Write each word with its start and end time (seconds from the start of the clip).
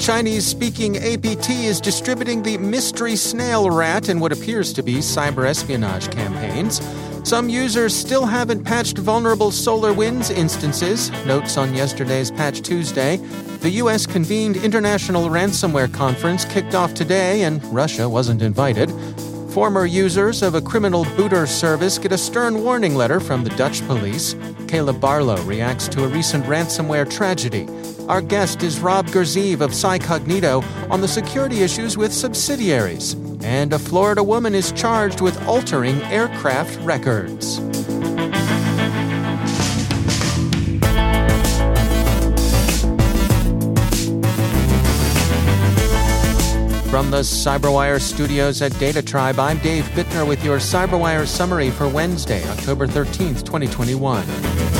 Chinese 0.00 0.46
speaking 0.46 0.96
APT 0.96 1.50
is 1.50 1.78
distributing 1.78 2.42
the 2.42 2.56
mystery 2.56 3.14
snail 3.16 3.70
rat 3.70 4.08
in 4.08 4.18
what 4.18 4.32
appears 4.32 4.72
to 4.72 4.82
be 4.82 4.94
cyber 4.94 5.46
espionage 5.46 6.10
campaigns. 6.10 6.80
Some 7.22 7.50
users 7.50 7.94
still 7.94 8.24
haven't 8.24 8.64
patched 8.64 8.96
vulnerable 8.96 9.50
SolarWinds 9.50 10.34
instances, 10.34 11.10
notes 11.26 11.58
on 11.58 11.74
yesterday's 11.74 12.30
Patch 12.30 12.62
Tuesday. 12.62 13.18
The 13.58 13.72
U.S. 13.72 14.06
convened 14.06 14.56
International 14.56 15.28
Ransomware 15.28 15.92
Conference 15.92 16.46
kicked 16.46 16.74
off 16.74 16.94
today, 16.94 17.42
and 17.42 17.62
Russia 17.66 18.08
wasn't 18.08 18.40
invited. 18.40 18.90
Former 19.52 19.84
users 19.84 20.42
of 20.42 20.54
a 20.54 20.62
criminal 20.62 21.04
booter 21.14 21.46
service 21.46 21.98
get 21.98 22.12
a 22.12 22.18
stern 22.18 22.64
warning 22.64 22.94
letter 22.94 23.20
from 23.20 23.44
the 23.44 23.50
Dutch 23.50 23.86
police. 23.86 24.34
Caleb 24.66 24.98
Barlow 24.98 25.42
reacts 25.42 25.88
to 25.88 26.04
a 26.04 26.08
recent 26.08 26.46
ransomware 26.46 27.10
tragedy. 27.10 27.68
Our 28.10 28.20
guest 28.20 28.64
is 28.64 28.80
Rob 28.80 29.06
Gurzeev 29.06 29.60
of 29.60 29.70
CyCognito 29.70 30.64
on 30.90 31.00
the 31.00 31.06
security 31.06 31.62
issues 31.62 31.96
with 31.96 32.12
subsidiaries. 32.12 33.14
And 33.44 33.72
a 33.72 33.78
Florida 33.78 34.20
woman 34.20 34.52
is 34.52 34.72
charged 34.72 35.20
with 35.20 35.40
altering 35.46 36.02
aircraft 36.02 36.80
records. 36.80 37.58
From 46.90 47.12
the 47.12 47.20
CyberWire 47.22 48.00
studios 48.00 48.60
at 48.60 48.72
DataTribe, 48.72 49.38
I'm 49.38 49.58
Dave 49.58 49.84
Bittner 49.90 50.26
with 50.26 50.44
your 50.44 50.58
CyberWire 50.58 51.28
summary 51.28 51.70
for 51.70 51.88
Wednesday, 51.88 52.42
October 52.48 52.88
13th, 52.88 53.44
2021. 53.44 54.79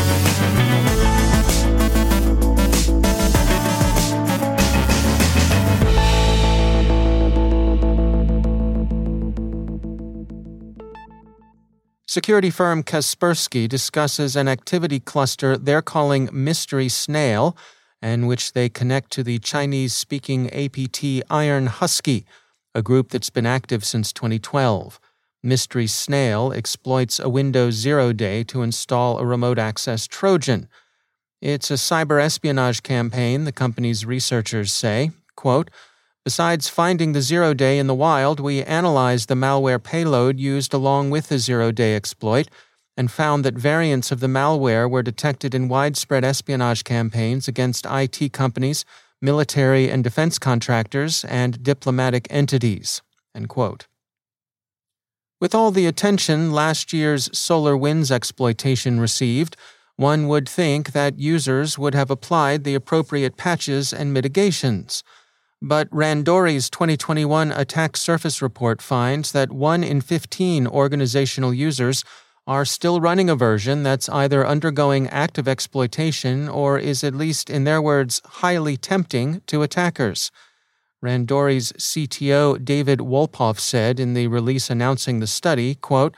Security 12.10 12.50
firm 12.50 12.82
Kaspersky 12.82 13.68
discusses 13.68 14.34
an 14.34 14.48
activity 14.48 14.98
cluster 14.98 15.56
they're 15.56 15.80
calling 15.80 16.28
Mystery 16.32 16.88
Snail, 16.88 17.56
and 18.02 18.26
which 18.26 18.52
they 18.52 18.68
connect 18.68 19.12
to 19.12 19.22
the 19.22 19.38
Chinese 19.38 19.92
speaking 19.92 20.50
APT 20.52 21.22
Iron 21.30 21.68
Husky, 21.68 22.26
a 22.74 22.82
group 22.82 23.10
that's 23.10 23.30
been 23.30 23.46
active 23.46 23.84
since 23.84 24.12
2012. 24.12 24.98
Mystery 25.44 25.86
Snail 25.86 26.52
exploits 26.52 27.20
a 27.20 27.28
Windows 27.28 27.74
Zero 27.74 28.12
Day 28.12 28.42
to 28.42 28.62
install 28.62 29.20
a 29.20 29.24
remote 29.24 29.60
access 29.60 30.08
Trojan. 30.08 30.66
It's 31.40 31.70
a 31.70 31.74
cyber 31.74 32.20
espionage 32.20 32.82
campaign, 32.82 33.44
the 33.44 33.52
company's 33.52 34.04
researchers 34.04 34.72
say. 34.72 35.12
Quote, 35.36 35.70
Besides 36.24 36.68
finding 36.68 37.12
the 37.12 37.22
zero 37.22 37.54
day 37.54 37.78
in 37.78 37.86
the 37.86 37.94
wild, 37.94 38.40
we 38.40 38.62
analyzed 38.62 39.28
the 39.28 39.34
malware 39.34 39.82
payload 39.82 40.38
used 40.38 40.74
along 40.74 41.10
with 41.10 41.28
the 41.28 41.38
zero 41.38 41.72
day 41.72 41.96
exploit 41.96 42.48
and 42.96 43.10
found 43.10 43.44
that 43.44 43.54
variants 43.54 44.12
of 44.12 44.20
the 44.20 44.26
malware 44.26 44.88
were 44.90 45.02
detected 45.02 45.54
in 45.54 45.68
widespread 45.68 46.22
espionage 46.22 46.84
campaigns 46.84 47.48
against 47.48 47.86
IT 47.88 48.34
companies, 48.34 48.84
military 49.22 49.90
and 49.90 50.04
defense 50.04 50.38
contractors, 50.38 51.24
and 51.24 51.62
diplomatic 51.62 52.26
entities. 52.28 53.00
With 55.40 55.54
all 55.54 55.70
the 55.70 55.86
attention 55.86 56.52
last 56.52 56.92
year's 56.92 57.30
SolarWinds 57.30 58.10
exploitation 58.10 59.00
received, 59.00 59.56
one 59.96 60.28
would 60.28 60.46
think 60.46 60.92
that 60.92 61.18
users 61.18 61.78
would 61.78 61.94
have 61.94 62.10
applied 62.10 62.64
the 62.64 62.74
appropriate 62.74 63.38
patches 63.38 63.94
and 63.94 64.12
mitigations. 64.12 65.02
But 65.62 65.90
Randori's 65.90 66.70
2021 66.70 67.52
Attack 67.52 67.98
Surface 67.98 68.40
Report 68.40 68.80
finds 68.80 69.32
that 69.32 69.52
1 69.52 69.84
in 69.84 70.00
15 70.00 70.66
organizational 70.66 71.52
users 71.52 72.02
are 72.46 72.64
still 72.64 72.98
running 72.98 73.28
a 73.28 73.36
version 73.36 73.82
that's 73.82 74.08
either 74.08 74.46
undergoing 74.46 75.06
active 75.08 75.46
exploitation 75.46 76.48
or 76.48 76.78
is, 76.78 77.04
at 77.04 77.14
least 77.14 77.50
in 77.50 77.64
their 77.64 77.82
words, 77.82 78.22
highly 78.24 78.78
tempting 78.78 79.42
to 79.46 79.62
attackers. 79.62 80.30
Randori's 81.02 81.72
CTO 81.72 82.64
David 82.64 83.00
Wolpoff 83.00 83.58
said 83.58 84.00
in 84.00 84.14
the 84.14 84.28
release 84.28 84.70
announcing 84.70 85.20
the 85.20 85.26
study, 85.26 85.74
quote, 85.74 86.14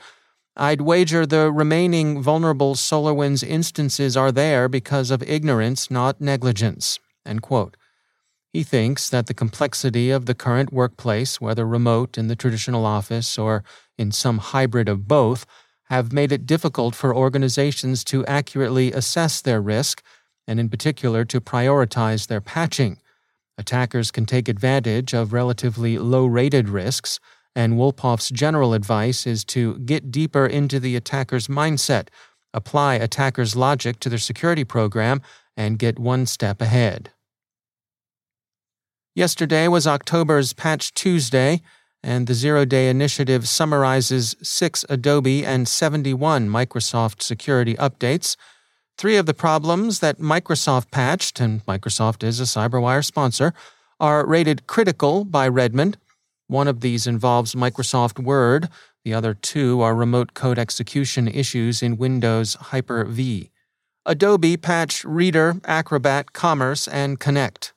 I'd 0.55 0.81
wager 0.81 1.25
the 1.25 1.51
remaining 1.51 2.21
vulnerable 2.21 2.75
SolarWinds 2.75 3.45
instances 3.45 4.15
are 4.15 4.31
there 4.31 4.69
because 4.69 5.11
of 5.11 5.21
ignorance, 5.23 5.91
not 5.91 6.21
negligence. 6.21 6.99
End 7.25 7.41
quote. 7.41 7.75
He 8.53 8.61
thinks 8.61 9.09
that 9.09 9.25
the 9.25 9.33
complexity 9.33 10.11
of 10.11 10.27
the 10.27 10.35
current 10.35 10.71
workplace, 10.71 11.41
whether 11.41 11.65
remote 11.65 12.19
in 12.19 12.27
the 12.27 12.35
traditional 12.35 12.85
office 12.85 13.39
or 13.39 13.63
in 13.97 14.11
some 14.11 14.37
hybrid 14.37 14.87
of 14.87 15.07
both, 15.07 15.47
have 15.85 16.13
made 16.13 16.31
it 16.31 16.45
difficult 16.45 16.93
for 16.93 17.15
organizations 17.15 18.03
to 18.05 18.23
accurately 18.27 18.91
assess 18.91 19.41
their 19.41 19.59
risk 19.59 20.03
and, 20.47 20.59
in 20.59 20.69
particular, 20.69 21.25
to 21.25 21.41
prioritize 21.41 22.27
their 22.27 22.41
patching. 22.41 22.99
Attackers 23.57 24.11
can 24.11 24.27
take 24.27 24.47
advantage 24.47 25.15
of 25.15 25.33
relatively 25.33 25.97
low 25.97 26.27
rated 26.27 26.69
risks, 26.69 27.19
and 27.55 27.73
Wolpoff's 27.73 28.29
general 28.29 28.75
advice 28.75 29.25
is 29.25 29.43
to 29.45 29.79
get 29.79 30.11
deeper 30.11 30.45
into 30.45 30.79
the 30.79 30.95
attacker's 30.95 31.47
mindset, 31.47 32.09
apply 32.53 32.95
attacker's 32.95 33.55
logic 33.55 33.99
to 33.99 34.09
their 34.09 34.19
security 34.19 34.63
program, 34.63 35.23
and 35.57 35.79
get 35.79 35.97
one 35.97 36.27
step 36.27 36.61
ahead. 36.61 37.11
Yesterday 39.15 39.67
was 39.67 39.85
October's 39.85 40.53
Patch 40.53 40.91
Tuesday, 40.91 41.61
and 42.01 42.25
the 42.25 42.33
Zero 42.33 42.65
Day 42.65 42.89
Initiative 42.89 43.47
summarizes 43.47 44.35
six 44.41 44.83
Adobe 44.89 45.45
and 45.45 45.67
71 45.67 46.49
Microsoft 46.49 47.21
security 47.21 47.75
updates. 47.75 48.35
Three 48.97 49.15
of 49.17 49.27
the 49.27 49.35
problems 49.35 49.99
that 49.99 50.17
Microsoft 50.17 50.89
patched, 50.89 51.39
and 51.39 51.63
Microsoft 51.67 52.23
is 52.23 52.39
a 52.39 52.45
CyberWire 52.45 53.05
sponsor, 53.05 53.53
are 53.99 54.25
rated 54.25 54.65
critical 54.65 55.25
by 55.25 55.47
Redmond. 55.47 55.97
One 56.47 56.67
of 56.67 56.81
these 56.81 57.05
involves 57.05 57.53
Microsoft 57.53 58.17
Word, 58.17 58.67
the 59.05 59.13
other 59.13 59.35
two 59.35 59.79
are 59.81 59.93
remote 59.93 60.33
code 60.33 60.57
execution 60.57 61.27
issues 61.27 61.83
in 61.83 61.97
Windows 61.97 62.55
Hyper 62.55 63.05
V. 63.05 63.51
Adobe 64.07 64.57
patched 64.57 65.03
Reader, 65.03 65.61
Acrobat, 65.65 66.33
Commerce, 66.33 66.87
and 66.87 67.19
Connect. 67.19 67.73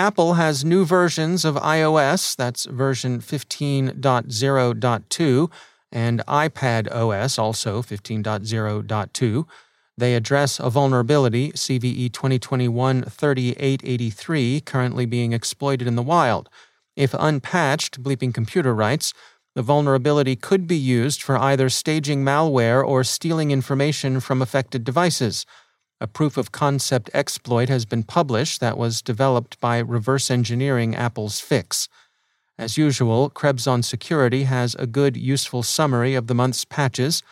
Apple 0.00 0.32
has 0.32 0.64
new 0.64 0.86
versions 0.86 1.44
of 1.44 1.56
iOS, 1.56 2.34
that's 2.34 2.64
version 2.64 3.20
15.0.2, 3.20 5.50
and 5.92 6.22
iPad 6.26 6.90
OS, 6.90 7.38
also 7.38 7.82
15.0.2. 7.82 9.44
They 9.98 10.14
address 10.14 10.58
a 10.58 10.70
vulnerability, 10.70 11.52
CVE 11.52 12.10
2021 12.14 13.02
3883, 13.02 14.62
currently 14.62 15.04
being 15.04 15.34
exploited 15.34 15.86
in 15.86 15.96
the 15.96 16.02
wild. 16.02 16.48
If 16.96 17.12
unpatched, 17.12 18.02
Bleeping 18.02 18.32
Computer 18.32 18.74
writes, 18.74 19.12
the 19.54 19.60
vulnerability 19.60 20.34
could 20.34 20.66
be 20.66 20.78
used 20.78 21.22
for 21.22 21.36
either 21.36 21.68
staging 21.68 22.24
malware 22.24 22.82
or 22.82 23.04
stealing 23.04 23.50
information 23.50 24.20
from 24.20 24.40
affected 24.40 24.82
devices. 24.82 25.44
A 26.02 26.06
proof 26.06 26.38
of 26.38 26.50
concept 26.50 27.10
exploit 27.12 27.68
has 27.68 27.84
been 27.84 28.02
published 28.02 28.60
that 28.60 28.78
was 28.78 29.02
developed 29.02 29.60
by 29.60 29.78
reverse 29.78 30.30
engineering 30.30 30.96
Apple's 30.96 31.40
fix. 31.40 31.88
As 32.58 32.78
usual, 32.78 33.28
Krebs 33.28 33.66
on 33.66 33.82
Security 33.82 34.44
has 34.44 34.74
a 34.74 34.86
good, 34.86 35.16
useful 35.16 35.62
summary 35.62 36.14
of 36.14 36.26
the 36.26 36.34
month's 36.34 36.64
patches. 36.64 37.22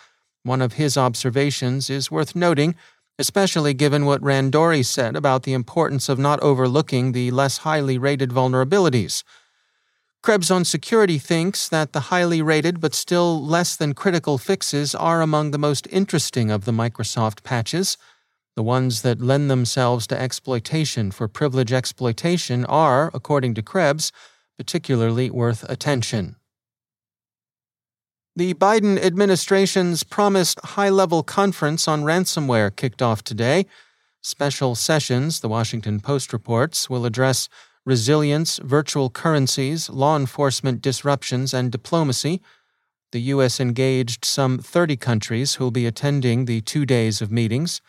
One 0.43 0.61
of 0.61 0.75
his 0.75 0.99
observations 0.99 1.89
is 1.89 2.11
worth 2.11 2.37
noting, 2.37 2.75
especially 3.19 3.73
given 3.73 4.05
what 4.05 4.21
Randori 4.21 4.85
said 4.85 5.17
about 5.17 5.45
the 5.45 5.55
importance 5.55 6.09
of 6.09 6.19
not 6.19 6.41
overlooking 6.41 7.13
the 7.13 7.31
less 7.31 7.59
highly 7.59 7.97
rated 7.97 8.31
vulnerabilities. 8.31 9.25
Krebs 10.23 10.51
on 10.51 10.65
Security 10.65 11.19
thinks 11.19 11.69
that 11.69 11.93
the 11.93 12.09
highly 12.13 12.43
rated 12.43 12.81
but 12.81 12.95
still 12.95 13.43
less 13.43 13.77
than 13.77 13.95
critical 13.95 14.37
fixes 14.37 14.95
are 14.95 15.23
among 15.23 15.53
the 15.53 15.59
most 15.59 15.87
interesting 15.91 16.51
of 16.51 16.65
the 16.65 16.73
Microsoft 16.73 17.43
patches. 17.43 17.97
The 18.59 18.65
ones 18.65 19.03
that 19.03 19.21
lend 19.21 19.49
themselves 19.49 20.09
to 20.09 20.21
exploitation 20.21 21.13
for 21.13 21.29
privilege 21.29 21.73
exploitation 21.73 22.65
are, 22.65 23.09
according 23.15 23.55
to 23.55 23.63
Krebs, 23.63 24.11
particularly 24.57 25.31
worth 25.31 25.63
attention. 25.71 26.35
The 28.35 28.55
Biden 28.55 28.99
administration's 28.99 30.03
promised 30.03 30.59
high 30.75 30.89
level 30.89 31.23
conference 31.23 31.87
on 31.87 32.03
ransomware 32.03 32.75
kicked 32.75 33.01
off 33.01 33.23
today. 33.23 33.67
Special 34.23 34.75
sessions, 34.75 35.39
the 35.39 35.49
Washington 35.49 36.01
Post 36.01 36.33
reports, 36.33 36.91
will 36.91 37.07
address 37.07 37.49
resilience, 37.87 38.59
virtual 38.59 39.09
currencies, 39.09 39.89
law 39.89 40.17
enforcement 40.17 40.83
disruptions, 40.83 41.55
and 41.55 41.71
diplomacy. 41.71 42.43
The 43.13 43.21
U.S. 43.35 43.61
engaged 43.61 44.25
some 44.25 44.59
30 44.59 44.97
countries 44.97 45.55
who 45.55 45.63
will 45.63 45.71
be 45.71 45.87
attending 45.87 46.47
the 46.47 46.61
two 46.61 46.85
days 46.85 47.23
of 47.23 47.31
meetings. 47.31 47.81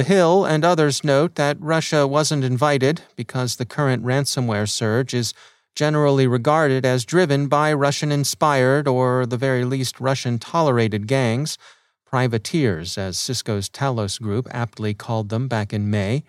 The 0.00 0.06
Hill 0.06 0.46
and 0.46 0.64
others 0.64 1.04
note 1.04 1.34
that 1.34 1.60
Russia 1.60 2.06
wasn't 2.06 2.42
invited 2.42 3.02
because 3.16 3.56
the 3.56 3.66
current 3.66 4.02
ransomware 4.02 4.66
surge 4.66 5.12
is 5.12 5.34
generally 5.74 6.26
regarded 6.26 6.86
as 6.86 7.04
driven 7.04 7.48
by 7.48 7.74
Russian 7.74 8.10
inspired 8.10 8.88
or, 8.88 9.26
the 9.26 9.36
very 9.36 9.62
least, 9.62 10.00
Russian 10.00 10.38
tolerated 10.38 11.06
gangs, 11.06 11.58
privateers, 12.06 12.96
as 12.96 13.18
Cisco's 13.18 13.68
Talos 13.68 14.18
Group 14.18 14.48
aptly 14.52 14.94
called 14.94 15.28
them 15.28 15.48
back 15.48 15.70
in 15.70 15.90
May. 15.90 16.24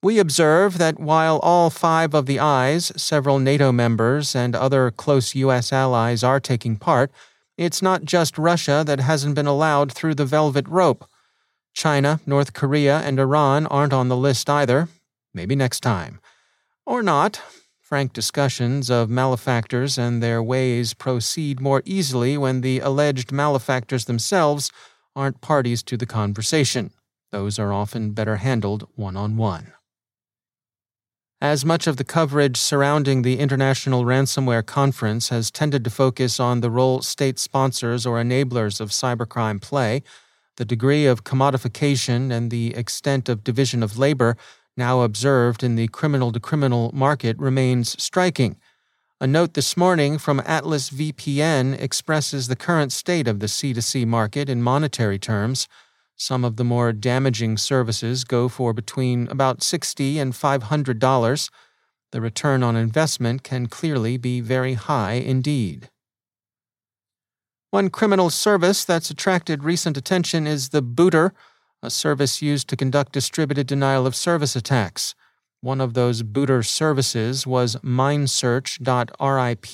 We 0.00 0.20
observe 0.20 0.78
that 0.78 1.00
while 1.00 1.40
all 1.40 1.70
five 1.70 2.14
of 2.14 2.26
the 2.26 2.38
eyes, 2.38 2.92
several 2.94 3.40
NATO 3.40 3.72
members, 3.72 4.36
and 4.36 4.54
other 4.54 4.92
close 4.92 5.34
U.S. 5.34 5.72
allies 5.72 6.22
are 6.22 6.38
taking 6.38 6.76
part, 6.76 7.10
it's 7.58 7.82
not 7.82 8.04
just 8.04 8.38
Russia 8.38 8.84
that 8.86 9.00
hasn't 9.00 9.34
been 9.34 9.48
allowed 9.48 9.90
through 9.90 10.14
the 10.14 10.24
velvet 10.24 10.68
rope. 10.68 11.04
China, 11.72 12.20
North 12.26 12.52
Korea, 12.52 12.98
and 12.98 13.18
Iran 13.18 13.66
aren't 13.66 13.92
on 13.92 14.08
the 14.08 14.16
list 14.16 14.48
either. 14.48 14.88
Maybe 15.34 15.56
next 15.56 15.80
time. 15.80 16.20
Or 16.84 17.02
not 17.02 17.40
frank 17.92 18.14
discussions 18.14 18.88
of 18.88 19.10
malefactors 19.10 19.98
and 19.98 20.22
their 20.22 20.42
ways 20.42 20.94
proceed 20.94 21.60
more 21.60 21.82
easily 21.84 22.38
when 22.38 22.62
the 22.62 22.78
alleged 22.78 23.30
malefactors 23.30 24.06
themselves 24.06 24.70
aren't 25.14 25.42
parties 25.42 25.82
to 25.82 25.98
the 25.98 26.06
conversation. 26.06 26.90
Those 27.32 27.58
are 27.58 27.70
often 27.70 28.12
better 28.12 28.36
handled 28.36 28.88
one 28.94 29.14
on 29.14 29.36
one. 29.36 29.74
As 31.38 31.66
much 31.66 31.86
of 31.86 31.98
the 31.98 32.04
coverage 32.04 32.56
surrounding 32.56 33.20
the 33.20 33.38
International 33.38 34.04
Ransomware 34.06 34.64
Conference 34.64 35.28
has 35.28 35.50
tended 35.50 35.84
to 35.84 35.90
focus 35.90 36.40
on 36.40 36.62
the 36.62 36.70
role 36.70 37.02
state 37.02 37.38
sponsors 37.38 38.06
or 38.06 38.16
enablers 38.16 38.80
of 38.80 38.88
cybercrime 38.88 39.60
play, 39.60 40.02
the 40.56 40.64
degree 40.64 41.06
of 41.06 41.24
commodification 41.24 42.30
and 42.30 42.50
the 42.50 42.74
extent 42.74 43.28
of 43.28 43.44
division 43.44 43.82
of 43.82 43.98
labor 43.98 44.36
now 44.76 45.02
observed 45.02 45.62
in 45.62 45.76
the 45.76 45.88
criminal 45.88 46.32
to 46.32 46.40
criminal 46.40 46.90
market 46.94 47.38
remains 47.38 48.00
striking. 48.02 48.56
A 49.20 49.26
note 49.26 49.54
this 49.54 49.76
morning 49.76 50.18
from 50.18 50.42
Atlas 50.44 50.90
VPN 50.90 51.80
expresses 51.80 52.48
the 52.48 52.56
current 52.56 52.90
state 52.90 53.28
of 53.28 53.38
the 53.38 53.46
C2C 53.46 54.04
market 54.04 54.48
in 54.48 54.62
monetary 54.62 55.18
terms. 55.18 55.68
Some 56.16 56.44
of 56.44 56.56
the 56.56 56.64
more 56.64 56.92
damaging 56.92 57.56
services 57.56 58.24
go 58.24 58.48
for 58.48 58.72
between 58.72 59.28
about 59.28 59.62
60 59.62 60.18
and 60.18 60.32
$500. 60.32 61.50
The 62.10 62.20
return 62.20 62.64
on 62.64 62.74
investment 62.74 63.44
can 63.44 63.68
clearly 63.68 64.16
be 64.16 64.40
very 64.40 64.74
high 64.74 65.12
indeed. 65.12 65.88
One 67.72 67.88
criminal 67.88 68.28
service 68.28 68.84
that's 68.84 69.08
attracted 69.08 69.64
recent 69.64 69.96
attention 69.96 70.46
is 70.46 70.68
the 70.68 70.82
Booter 70.82 71.32
a 71.82 71.88
service 71.88 72.42
used 72.42 72.68
to 72.68 72.76
conduct 72.76 73.12
distributed 73.12 73.66
denial 73.66 74.06
of 74.06 74.14
service 74.14 74.54
attacks. 74.54 75.14
One 75.62 75.80
of 75.80 75.94
those 75.94 76.22
booter 76.22 76.62
services 76.62 77.46
was 77.46 77.82
minesearch.rip, 77.82 79.66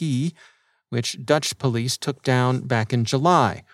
which 0.90 1.24
Dutch 1.24 1.58
police 1.58 1.98
took 1.98 2.22
down 2.22 2.60
back 2.60 2.92
in 2.92 3.04
July. 3.04 3.64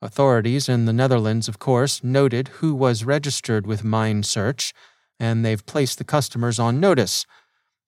Authorities 0.00 0.68
in 0.68 0.84
the 0.84 0.92
Netherlands, 0.92 1.48
of 1.48 1.58
course, 1.58 2.04
noted 2.04 2.48
who 2.48 2.76
was 2.76 3.04
registered 3.04 3.66
with 3.66 3.82
MineSearch, 3.82 4.72
and 5.18 5.44
they've 5.44 5.66
placed 5.66 5.98
the 5.98 6.04
customers 6.04 6.60
on 6.60 6.78
notice. 6.78 7.26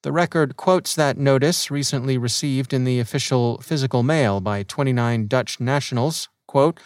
The 0.04 0.12
record 0.12 0.58
quotes 0.58 0.94
that 0.96 1.16
notice 1.16 1.70
recently 1.70 2.18
received 2.18 2.74
in 2.74 2.84
the 2.84 3.00
official 3.00 3.56
physical 3.62 4.02
mail 4.02 4.38
by 4.38 4.62
29 4.62 5.28
Dutch 5.28 5.60
nationals. 5.60 6.28
Quote, 6.46 6.78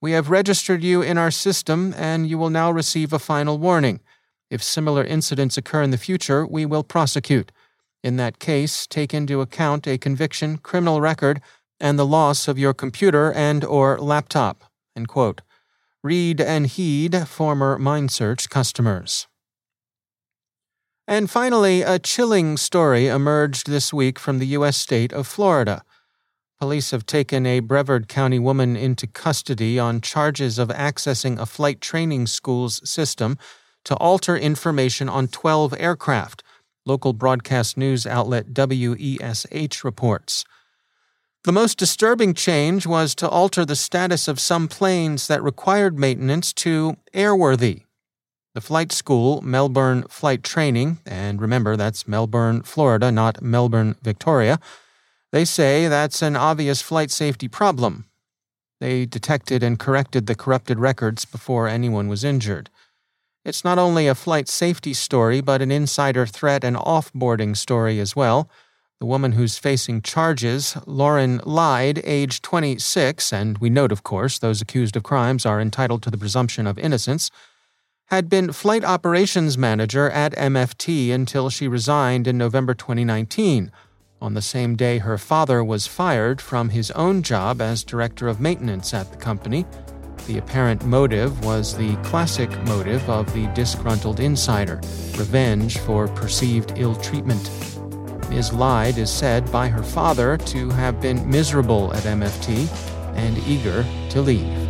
we 0.00 0.12
have 0.12 0.30
registered 0.30 0.84
you 0.84 1.02
in 1.02 1.18
our 1.18 1.32
system, 1.32 1.92
and 1.96 2.28
you 2.28 2.38
will 2.38 2.48
now 2.48 2.70
receive 2.70 3.12
a 3.12 3.18
final 3.18 3.58
warning. 3.58 3.98
If 4.50 4.62
similar 4.62 5.02
incidents 5.02 5.56
occur 5.56 5.82
in 5.82 5.90
the 5.90 5.98
future, 5.98 6.46
we 6.46 6.64
will 6.64 6.84
prosecute. 6.84 7.50
In 8.04 8.14
that 8.18 8.38
case, 8.38 8.86
take 8.86 9.12
into 9.12 9.40
account 9.40 9.88
a 9.88 9.98
conviction, 9.98 10.56
criminal 10.56 11.00
record, 11.00 11.40
and 11.80 11.98
the 11.98 12.06
loss 12.06 12.46
of 12.46 12.56
your 12.56 12.72
computer 12.72 13.32
and 13.32 13.64
or 13.64 13.98
laptop. 13.98 14.62
Read 16.04 16.40
and 16.40 16.66
heed 16.68 17.26
former 17.26 17.80
MineSearch 17.80 18.48
customers. 18.48 19.26
And 21.10 21.28
finally, 21.28 21.82
a 21.82 21.98
chilling 21.98 22.56
story 22.56 23.08
emerged 23.08 23.66
this 23.66 23.92
week 23.92 24.16
from 24.16 24.38
the 24.38 24.46
U.S. 24.58 24.76
state 24.76 25.12
of 25.12 25.26
Florida. 25.26 25.82
Police 26.60 26.92
have 26.92 27.04
taken 27.04 27.46
a 27.46 27.58
Brevard 27.58 28.06
County 28.06 28.38
woman 28.38 28.76
into 28.76 29.08
custody 29.08 29.76
on 29.76 30.02
charges 30.02 30.56
of 30.56 30.68
accessing 30.68 31.36
a 31.36 31.46
flight 31.46 31.80
training 31.80 32.28
school's 32.28 32.80
system 32.88 33.38
to 33.86 33.96
alter 33.96 34.36
information 34.36 35.08
on 35.08 35.26
12 35.26 35.74
aircraft, 35.80 36.44
local 36.86 37.12
broadcast 37.12 37.76
news 37.76 38.06
outlet 38.06 38.46
WESH 38.56 39.82
reports. 39.82 40.44
The 41.42 41.50
most 41.50 41.76
disturbing 41.76 42.34
change 42.34 42.86
was 42.86 43.16
to 43.16 43.28
alter 43.28 43.64
the 43.64 43.74
status 43.74 44.28
of 44.28 44.38
some 44.38 44.68
planes 44.68 45.26
that 45.26 45.42
required 45.42 45.98
maintenance 45.98 46.52
to 46.52 46.98
airworthy. 47.12 47.82
The 48.52 48.60
flight 48.60 48.90
school, 48.90 49.40
Melbourne 49.42 50.02
Flight 50.08 50.42
Training, 50.42 50.98
and 51.06 51.40
remember 51.40 51.76
that's 51.76 52.08
Melbourne, 52.08 52.62
Florida, 52.62 53.12
not 53.12 53.40
Melbourne, 53.40 53.94
Victoria, 54.02 54.58
they 55.30 55.44
say 55.44 55.86
that's 55.86 56.22
an 56.22 56.34
obvious 56.34 56.82
flight 56.82 57.12
safety 57.12 57.46
problem. 57.46 58.06
They 58.80 59.06
detected 59.06 59.62
and 59.62 59.78
corrected 59.78 60.26
the 60.26 60.34
corrupted 60.34 60.80
records 60.80 61.24
before 61.24 61.68
anyone 61.68 62.08
was 62.08 62.24
injured. 62.24 62.70
It's 63.44 63.64
not 63.64 63.78
only 63.78 64.08
a 64.08 64.16
flight 64.16 64.48
safety 64.48 64.94
story, 64.94 65.40
but 65.40 65.62
an 65.62 65.70
insider 65.70 66.26
threat 66.26 66.64
and 66.64 66.76
offboarding 66.76 67.56
story 67.56 68.00
as 68.00 68.16
well. 68.16 68.50
The 68.98 69.06
woman 69.06 69.32
who's 69.32 69.58
facing 69.58 70.02
charges, 70.02 70.76
Lauren 70.86 71.40
Lyde, 71.44 72.02
age 72.04 72.42
26, 72.42 73.32
and 73.32 73.58
we 73.58 73.70
note, 73.70 73.92
of 73.92 74.02
course, 74.02 74.38
those 74.38 74.60
accused 74.60 74.96
of 74.96 75.04
crimes 75.04 75.46
are 75.46 75.60
entitled 75.60 76.02
to 76.02 76.10
the 76.10 76.18
presumption 76.18 76.66
of 76.66 76.78
innocence, 76.78 77.30
had 78.10 78.28
been 78.28 78.52
flight 78.52 78.84
operations 78.84 79.56
manager 79.56 80.10
at 80.10 80.32
MFT 80.32 81.12
until 81.12 81.48
she 81.48 81.68
resigned 81.68 82.26
in 82.26 82.36
November 82.36 82.74
2019 82.74 83.70
on 84.22 84.34
the 84.34 84.42
same 84.42 84.76
day 84.76 84.98
her 84.98 85.16
father 85.16 85.64
was 85.64 85.86
fired 85.86 86.40
from 86.40 86.70
his 86.70 86.90
own 86.92 87.22
job 87.22 87.60
as 87.60 87.84
director 87.84 88.28
of 88.28 88.40
maintenance 88.40 88.92
at 88.92 89.10
the 89.10 89.16
company. 89.16 89.64
The 90.26 90.38
apparent 90.38 90.84
motive 90.84 91.42
was 91.44 91.76
the 91.76 91.96
classic 92.02 92.50
motive 92.64 93.08
of 93.08 93.32
the 93.32 93.46
disgruntled 93.54 94.20
insider 94.20 94.76
revenge 95.16 95.78
for 95.78 96.08
perceived 96.08 96.74
ill 96.76 96.94
treatment. 96.96 97.50
Ms. 98.28 98.52
Lyde 98.52 98.98
is 98.98 99.10
said 99.10 99.50
by 99.50 99.68
her 99.68 99.82
father 99.82 100.36
to 100.36 100.68
have 100.70 101.00
been 101.00 101.28
miserable 101.28 101.92
at 101.94 102.04
MFT 102.04 102.68
and 103.16 103.38
eager 103.38 103.84
to 104.10 104.20
leave. 104.20 104.69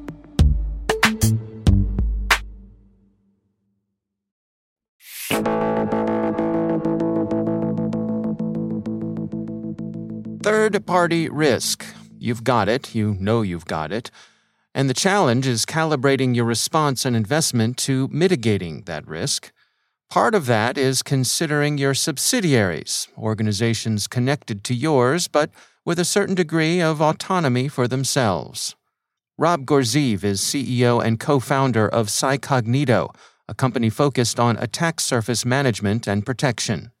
Third 10.43 10.87
party 10.87 11.29
risk. 11.29 11.85
You've 12.17 12.43
got 12.43 12.67
it, 12.67 12.95
you 12.95 13.15
know 13.19 13.43
you've 13.43 13.65
got 13.65 13.91
it. 13.91 14.09
And 14.73 14.89
the 14.89 14.95
challenge 14.95 15.45
is 15.45 15.67
calibrating 15.67 16.35
your 16.35 16.45
response 16.45 17.05
and 17.05 17.15
investment 17.15 17.77
to 17.85 18.07
mitigating 18.11 18.81
that 18.87 19.07
risk. 19.07 19.51
Part 20.09 20.33
of 20.33 20.47
that 20.47 20.79
is 20.79 21.03
considering 21.03 21.77
your 21.77 21.93
subsidiaries, 21.93 23.07
organizations 23.15 24.07
connected 24.07 24.63
to 24.63 24.73
yours, 24.73 25.27
but 25.27 25.51
with 25.85 25.99
a 25.99 26.05
certain 26.05 26.33
degree 26.33 26.81
of 26.81 27.03
autonomy 27.03 27.67
for 27.67 27.87
themselves. 27.87 28.75
Rob 29.37 29.67
Gurzeev 29.67 30.23
is 30.23 30.41
CEO 30.41 31.05
and 31.05 31.19
co 31.19 31.39
founder 31.39 31.87
of 31.87 32.07
CyCognito, 32.07 33.13
a 33.47 33.53
company 33.53 33.91
focused 33.91 34.39
on 34.39 34.57
attack 34.57 35.01
surface 35.01 35.45
management 35.45 36.07
and 36.07 36.25
protection. 36.25 36.91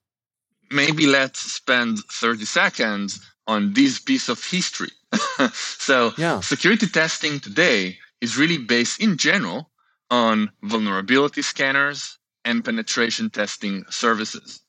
Maybe 0.69 1.07
let's 1.07 1.39
spend 1.39 1.99
30 2.11 2.45
seconds 2.45 3.30
on 3.47 3.73
this 3.73 3.99
piece 3.99 4.29
of 4.29 4.43
history. 4.43 4.91
so 5.53 6.13
yeah. 6.17 6.39
security 6.39 6.87
testing 6.87 7.39
today 7.39 7.97
is 8.21 8.37
really 8.37 8.57
based 8.57 9.01
in 9.01 9.17
general 9.17 9.69
on 10.09 10.51
vulnerability 10.63 11.41
scanners 11.41 12.17
and 12.45 12.63
penetration 12.63 13.29
testing 13.29 13.83
services. 13.89 14.61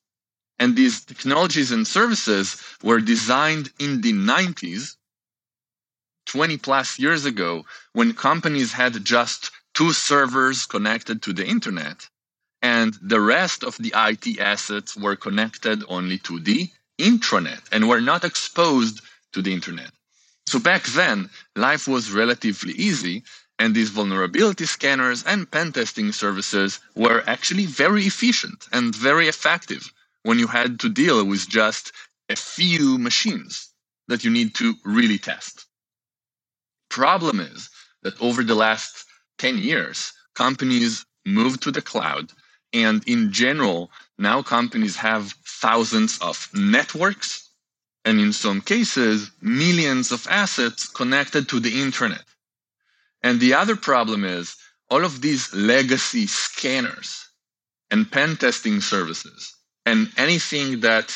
And 0.59 0.76
these 0.76 1.05
technologies 1.05 1.73
and 1.73 1.87
services 1.87 2.62
were 2.83 3.00
designed 3.00 3.71
in 3.81 4.00
the 4.00 4.12
90s, 4.12 4.97
20 6.26 6.57
plus 6.59 6.99
years 6.99 7.25
ago, 7.25 7.64
when 7.93 8.14
companies 8.14 8.73
had 8.73 9.05
just 9.05 9.50
two 9.75 9.93
servers 9.93 10.67
connected 10.67 11.23
to 11.23 11.33
the 11.33 11.47
internet, 11.47 12.09
and 12.61 12.97
the 13.02 13.21
rest 13.21 13.64
of 13.64 13.76
the 13.79 13.93
IT 13.97 14.38
assets 14.38 14.97
were 14.97 15.17
connected 15.17 15.83
only 15.88 16.19
to 16.19 16.38
the 16.38 16.71
intranet 17.02 17.62
and 17.73 17.88
were 17.88 18.00
not 18.00 18.25
exposed 18.25 19.02
to 19.32 19.42
the 19.42 19.52
internet. 19.52 19.90
So 20.47 20.59
back 20.59 20.85
then, 20.85 21.30
life 21.56 21.88
was 21.88 22.12
relatively 22.12 22.73
easy, 22.75 23.23
and 23.59 23.75
these 23.75 23.90
vulnerability 23.90 24.66
scanners 24.66 25.25
and 25.25 25.50
pen 25.50 25.73
testing 25.73 26.12
services 26.12 26.80
were 26.94 27.23
actually 27.26 27.66
very 27.66 28.04
efficient 28.04 28.66
and 28.73 28.94
very 28.94 29.28
effective 29.28 29.92
when 30.25 30.38
you 30.38 30.47
had 30.47 30.80
to 30.80 30.88
deal 30.88 31.25
with 31.25 31.49
just 31.49 31.92
a 32.28 32.37
few 32.37 32.99
machines 32.99 33.68
that 34.09 34.25
you 34.25 34.30
need 34.30 34.54
to 34.56 34.75
really 34.85 35.18
test. 35.18 35.66
Problem 36.90 37.40
is 37.40 37.71
that 38.02 38.21
over 38.21 38.42
the 38.44 38.54
last 38.54 39.04
10 39.38 39.59
years, 39.59 40.12
companies 40.35 41.04
moved 41.26 41.62
to 41.62 41.71
the 41.71 41.82
cloud, 41.82 42.30
and 42.73 43.07
in 43.07 43.33
general, 43.33 43.91
now 44.19 44.43
companies 44.43 44.97
have 44.97 45.35
thousands 45.45 46.19
of 46.19 46.49
networks 46.55 47.50
and 48.05 48.19
in 48.19 48.33
some 48.33 48.61
cases, 48.61 49.31
millions 49.41 50.11
of 50.11 50.26
assets 50.29 50.88
connected 50.88 51.49
to 51.49 51.61
the 51.61 51.81
internet. 51.81 52.25
And 53.23 53.38
the 53.38 53.55
other 53.55 53.76
problem 53.76 54.25
is 54.25 54.57
all 54.91 55.05
of 55.05 55.21
these 55.21 55.55
legacy 55.55 56.26
scanners 56.26 57.29
and 57.91 58.11
pen 58.11 58.37
testing 58.37 58.81
services 58.81 59.55
and 59.87 60.11
anything 60.17 60.81
that 60.81 61.14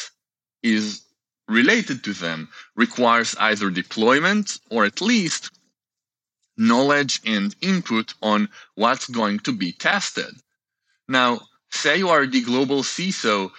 is 0.62 1.02
related 1.48 2.04
to 2.04 2.12
them 2.12 2.48
requires 2.76 3.34
either 3.38 3.70
deployment 3.70 4.58
or 4.70 4.84
at 4.84 5.00
least 5.00 5.50
knowledge 6.56 7.20
and 7.26 7.54
input 7.60 8.14
on 8.22 8.48
what's 8.74 9.08
going 9.08 9.38
to 9.40 9.52
be 9.52 9.72
tested. 9.72 10.34
Now, 11.08 11.40
say 11.70 11.98
you 11.98 12.08
are 12.08 12.26
the 12.26 12.42
global 12.42 12.82
CISO 12.82 13.50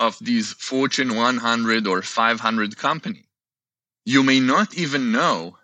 of 0.00 0.16
these 0.20 0.52
Fortune 0.52 1.16
100 1.16 1.86
or 1.86 2.02
500 2.02 2.76
company. 2.76 3.24
You 4.04 4.22
may 4.22 4.40
not 4.40 4.74
even 4.74 5.12
know 5.12 5.56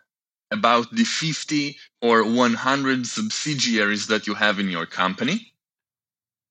about 0.51 0.95
the 0.95 1.05
50 1.05 1.77
or 2.03 2.25
100 2.25 3.07
subsidiaries 3.07 4.07
that 4.09 4.27
you 4.27 4.35
have 4.35 4.59
in 4.59 4.69
your 4.69 4.87
company. 4.87 5.53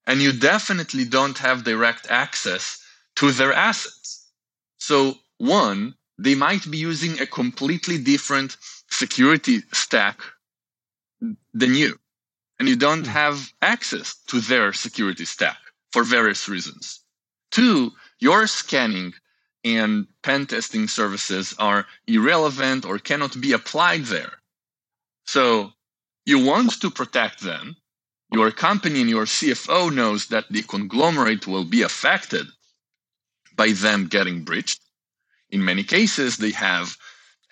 And 0.06 0.20
you 0.20 0.32
definitely 0.32 1.04
don't 1.04 1.38
have 1.38 1.64
direct 1.64 2.06
access 2.10 2.82
to 3.16 3.30
their 3.30 3.52
assets. 3.52 4.28
So, 4.78 5.14
one, 5.38 5.94
they 6.18 6.34
might 6.34 6.70
be 6.70 6.78
using 6.78 7.20
a 7.20 7.26
completely 7.26 7.98
different 7.98 8.56
security 8.90 9.62
stack 9.72 10.20
than 11.54 11.74
you. 11.74 11.98
And 12.58 12.68
you 12.68 12.76
don't 12.76 13.06
hmm. 13.06 13.10
have 13.10 13.52
access 13.62 14.14
to 14.28 14.40
their 14.40 14.72
security 14.72 15.24
stack 15.24 15.58
for 15.92 16.02
various 16.02 16.48
reasons. 16.48 17.00
Two, 17.50 17.92
your 18.18 18.46
scanning 18.46 19.12
and 19.64 20.06
pen 20.22 20.46
testing 20.46 20.88
services 20.88 21.54
are 21.58 21.86
irrelevant 22.06 22.84
or 22.84 22.98
cannot 22.98 23.40
be 23.40 23.52
applied 23.52 24.04
there. 24.04 24.32
So 25.24 25.72
you 26.26 26.44
want 26.44 26.80
to 26.80 26.90
protect 26.90 27.40
them. 27.40 27.76
Your 28.32 28.50
company 28.50 29.00
and 29.00 29.10
your 29.10 29.24
CFO 29.24 29.94
knows 29.94 30.26
that 30.28 30.46
the 30.50 30.62
conglomerate 30.62 31.46
will 31.46 31.64
be 31.64 31.82
affected 31.82 32.46
by 33.54 33.72
them 33.72 34.08
getting 34.08 34.42
breached. 34.42 34.80
In 35.50 35.64
many 35.64 35.84
cases, 35.84 36.36
they 36.36 36.50
have 36.50 36.96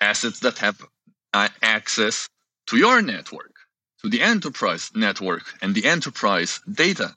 assets 0.00 0.40
that 0.40 0.58
have 0.58 0.84
uh, 1.32 1.48
access 1.62 2.28
to 2.66 2.76
your 2.76 3.00
network, 3.00 3.51
to 4.02 4.08
the 4.08 4.20
enterprise 4.20 4.90
network 4.94 5.44
and 5.62 5.74
the 5.74 5.84
enterprise 5.86 6.60
data. 6.70 7.14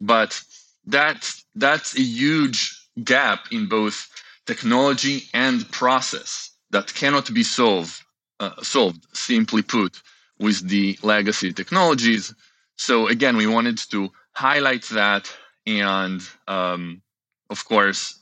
But 0.00 0.40
that's 0.86 1.44
that's 1.54 1.96
a 1.96 2.02
huge 2.02 2.76
gap 3.02 3.46
in 3.52 3.68
both 3.68 4.08
technology 4.46 5.24
and 5.34 5.70
process 5.70 6.50
that 6.70 6.94
cannot 6.94 7.32
be 7.34 7.42
solved 7.42 8.02
uh, 8.40 8.50
solved 8.62 9.06
simply 9.12 9.62
put 9.62 10.00
with 10.38 10.68
the 10.68 10.98
legacy 11.02 11.52
technologies 11.52 12.34
so 12.76 13.08
again 13.08 13.36
we 13.36 13.46
wanted 13.46 13.78
to 13.78 14.10
highlight 14.32 14.84
that 14.84 15.30
and 15.66 16.22
um, 16.46 17.02
of 17.50 17.64
course 17.64 18.18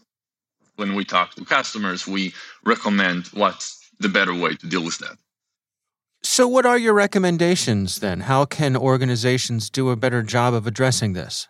when 0.76 0.94
we 0.94 1.04
talk 1.04 1.34
to 1.34 1.44
customers 1.44 2.06
we 2.06 2.32
recommend 2.64 3.26
what's 3.28 3.90
the 4.00 4.08
better 4.08 4.34
way 4.34 4.54
to 4.54 4.66
deal 4.66 4.84
with 4.84 4.98
that 4.98 5.16
so 6.24 6.48
what 6.48 6.66
are 6.66 6.78
your 6.78 6.94
recommendations 6.94 8.00
then 8.00 8.20
how 8.20 8.44
can 8.44 8.76
organizations 8.76 9.70
do 9.70 9.90
a 9.90 9.96
better 9.96 10.22
job 10.22 10.54
of 10.54 10.66
addressing 10.66 11.12
this 11.12 11.48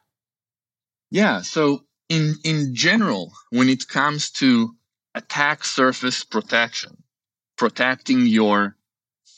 yeah. 1.15 1.43
So 1.43 1.85
in 2.09 2.35
in 2.43 2.75
general, 2.75 3.33
when 3.51 3.69
it 3.69 3.87
comes 3.87 4.33
to 4.43 4.75
attack 5.15 5.65
surface 5.65 6.25
protection, 6.25 7.05
protecting 7.57 8.27
your 8.27 8.77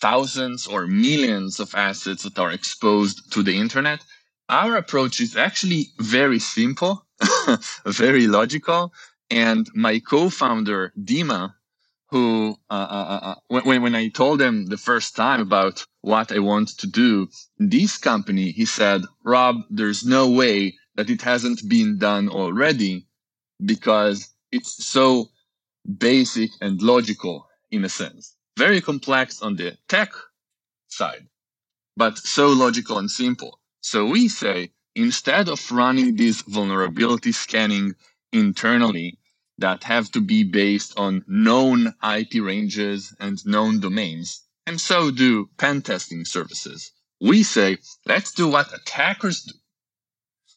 thousands 0.01 0.67
or 0.67 0.87
millions 0.87 1.61
of 1.61 1.75
assets 1.75 2.23
that 2.23 2.39
are 2.39 2.51
exposed 2.51 3.31
to 3.35 3.43
the 3.43 3.59
internet, 3.59 4.01
our 4.49 4.75
approach 4.75 5.21
is 5.21 5.37
actually 5.37 5.89
very 6.01 6.39
simple, 6.39 7.05
very 7.85 8.27
logical. 8.27 8.95
And 9.29 9.69
my 9.75 9.99
co-founder 9.99 10.95
Dima, 10.99 11.56
who 12.09 12.57
uh, 12.71 12.75
uh, 12.75 13.09
uh, 13.15 13.21
uh 13.31 13.35
when 13.49 13.83
when 13.83 13.95
I 13.95 14.09
told 14.09 14.41
him 14.41 14.67
the 14.67 14.77
first 14.77 15.17
time 15.17 15.41
about 15.41 15.85
what 16.03 16.31
I 16.33 16.39
want 16.39 16.69
to 16.79 16.87
do 16.87 17.29
in 17.59 17.69
this 17.69 17.99
company, 17.99 18.53
he 18.53 18.65
said, 18.65 19.03
"Rob, 19.25 19.57
there's 19.71 20.05
no 20.05 20.31
way 20.31 20.79
that 20.95 21.11
it 21.11 21.23
hasn't 21.23 21.69
been 21.69 21.99
done 21.99 22.29
already 22.29 23.07
because 23.65 24.29
it's 24.53 24.85
so 24.85 25.31
basic 25.99 26.51
and 26.61 26.81
logical 26.83 27.49
in 27.71 27.85
a 27.85 27.89
sense. 27.89 28.37
Very 28.57 28.81
complex 28.81 29.43
on 29.43 29.57
the 29.57 29.77
tech 29.89 30.13
side, 30.89 31.29
but 31.97 32.19
so 32.19 32.49
logical 32.49 32.99
and 32.99 33.11
simple. 33.11 33.61
So 33.81 34.07
we 34.07 34.29
say 34.29 34.73
instead 34.95 35.49
of 35.49 35.61
running 35.71 36.17
this 36.17 36.43
vulnerability 36.43 37.33
scanning 37.33 37.95
internally 38.33 39.19
that 39.59 39.85
have 39.85 40.11
to 40.13 40.21
be 40.21 40.45
based 40.45 40.99
on 40.99 41.25
known 41.27 41.95
IP 42.03 42.43
ranges 42.43 43.15
and 43.19 43.45
known 43.47 43.81
domains, 43.81 44.43
and 44.67 44.81
so 44.81 45.11
do 45.11 45.49
pen 45.57 45.83
testing 45.83 46.25
services. 46.25 46.93
We 47.21 47.43
say, 47.43 47.79
let's 48.05 48.33
do 48.33 48.49
what 48.49 48.75
attackers 48.75 49.43
do. 49.43 49.55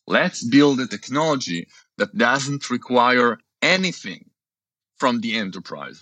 Let's 0.06 0.44
build 0.44 0.80
a 0.80 0.88
technology 0.88 1.68
that 1.98 2.18
doesn't 2.18 2.70
require 2.70 3.40
anything 3.62 4.32
from 4.98 5.22
the 5.22 5.36
enterprise. 5.36 6.02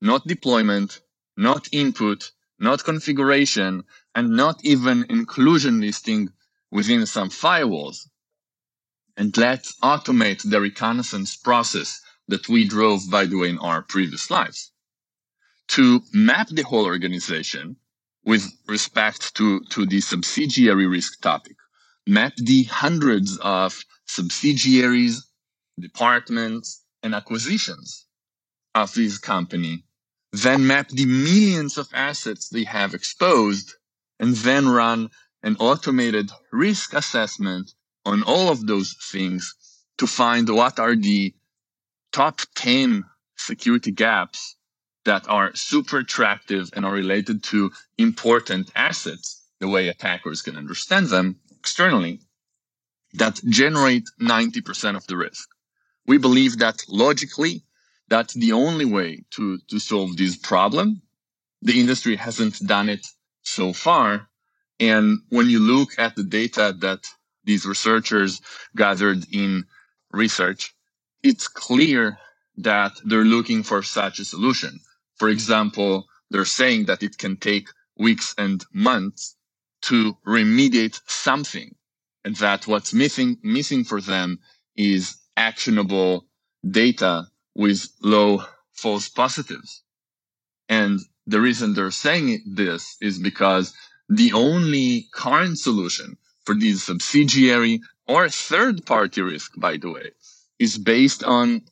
Not 0.00 0.26
deployment, 0.26 1.00
not 1.36 1.68
input, 1.72 2.30
not 2.58 2.84
configuration, 2.84 3.84
and 4.14 4.30
not 4.30 4.64
even 4.64 5.06
inclusion 5.08 5.80
listing 5.80 6.28
within 6.70 7.06
some 7.06 7.30
firewalls. 7.30 8.08
And 9.16 9.36
let's 9.36 9.76
automate 9.80 10.48
the 10.48 10.60
reconnaissance 10.60 11.36
process 11.36 12.00
that 12.30 12.48
we 12.48 12.66
drove, 12.66 13.10
by 13.10 13.26
the 13.26 13.36
way, 13.36 13.50
in 13.50 13.58
our 13.58 13.82
previous 13.82 14.30
lives. 14.30 14.72
To 15.68 16.00
map 16.12 16.48
the 16.48 16.62
whole 16.62 16.86
organization 16.86 17.76
with 18.24 18.44
respect 18.66 19.34
to, 19.36 19.60
to 19.70 19.86
the 19.86 20.00
subsidiary 20.00 20.86
risk 20.86 21.20
topic 21.20 21.56
map 22.06 22.32
the 22.36 22.64
hundreds 22.64 23.38
of 23.38 23.84
subsidiaries, 24.06 25.26
departments, 25.78 26.82
and 27.02 27.14
acquisitions 27.14 28.06
of 28.74 28.92
this 28.94 29.18
company, 29.18 29.84
then 30.32 30.66
map 30.66 30.88
the 30.88 31.06
millions 31.06 31.78
of 31.78 31.88
assets 31.94 32.48
they 32.48 32.64
have 32.64 32.94
exposed, 32.94 33.74
and 34.18 34.34
then 34.36 34.68
run 34.68 35.08
an 35.42 35.56
automated 35.60 36.30
risk 36.52 36.94
assessment 36.94 37.72
on 38.04 38.22
all 38.22 38.48
of 38.50 38.66
those 38.66 38.94
things 39.12 39.54
to 39.98 40.06
find 40.06 40.48
what 40.48 40.78
are 40.78 40.96
the 40.96 41.34
top 42.12 42.40
10 42.54 43.04
security 43.36 43.90
gaps 43.90 44.56
that 45.04 45.28
are 45.28 45.54
super 45.54 45.98
attractive 45.98 46.70
and 46.74 46.84
are 46.84 46.92
related 46.92 47.42
to 47.42 47.70
important 47.98 48.70
assets, 48.74 49.42
the 49.60 49.68
way 49.68 49.88
attackers 49.88 50.42
can 50.42 50.56
understand 50.56 51.06
them, 51.08 51.40
externally 51.58 52.20
that 53.14 53.40
generate 53.48 54.04
90% 54.20 54.96
of 54.96 55.06
the 55.06 55.16
risk. 55.16 55.48
We 56.06 56.18
believe 56.18 56.58
that 56.58 56.82
logically, 56.88 57.64
that's 58.08 58.34
the 58.34 58.52
only 58.52 58.84
way 58.84 59.24
to, 59.32 59.58
to 59.68 59.78
solve 59.78 60.16
this 60.16 60.36
problem. 60.36 61.02
The 61.62 61.80
industry 61.80 62.16
hasn't 62.16 62.66
done 62.66 62.88
it 62.88 63.06
so 63.42 63.72
far. 63.72 64.28
And 64.78 65.18
when 65.28 65.48
you 65.48 65.58
look 65.58 65.90
at 65.98 66.16
the 66.16 66.24
data 66.24 66.74
that 66.80 67.06
these 67.44 67.66
researchers 67.66 68.40
gathered 68.76 69.26
in 69.32 69.64
research, 70.12 70.74
it's 71.22 71.48
clear 71.48 72.18
that 72.56 72.92
they're 73.04 73.24
looking 73.24 73.62
for 73.62 73.82
such 73.82 74.18
a 74.18 74.24
solution. 74.24 74.80
For 75.16 75.28
example, 75.28 76.06
they're 76.30 76.44
saying 76.44 76.86
that 76.86 77.02
it 77.02 77.18
can 77.18 77.36
take 77.36 77.68
weeks 77.98 78.34
and 78.38 78.64
months 78.72 79.36
to 79.82 80.16
remediate 80.26 81.00
something 81.06 81.74
and 82.24 82.36
that 82.36 82.66
what's 82.66 82.92
missing 82.94 83.38
missing 83.42 83.84
for 83.84 84.00
them 84.00 84.38
is 84.76 85.16
actionable 85.36 86.26
data 86.70 87.26
with 87.54 87.88
low 88.02 88.42
false 88.72 89.08
positives 89.08 89.82
and 90.68 91.00
the 91.26 91.40
reason 91.40 91.74
they're 91.74 91.90
saying 91.90 92.42
this 92.46 92.96
is 93.00 93.18
because 93.18 93.72
the 94.08 94.32
only 94.32 95.06
current 95.14 95.58
solution 95.58 96.16
for 96.44 96.54
these 96.54 96.82
subsidiary 96.82 97.80
or 98.06 98.28
third 98.28 98.84
party 98.86 99.22
risk 99.22 99.52
by 99.56 99.76
the 99.76 99.90
way 99.90 100.10
is 100.60 100.76
based 100.76 101.24
on 101.24 101.62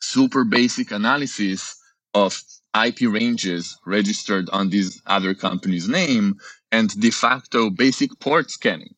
super 0.00 0.44
basic 0.44 0.92
analysis 0.92 1.76
of 2.14 2.40
IP 2.74 3.00
ranges 3.02 3.76
registered 3.84 4.48
on 4.50 4.70
this 4.70 5.02
other 5.06 5.34
company's 5.34 5.88
name 5.88 6.38
and 6.70 6.88
de 7.00 7.10
facto 7.10 7.68
basic 7.68 8.18
port 8.20 8.50
scanning. 8.50 8.94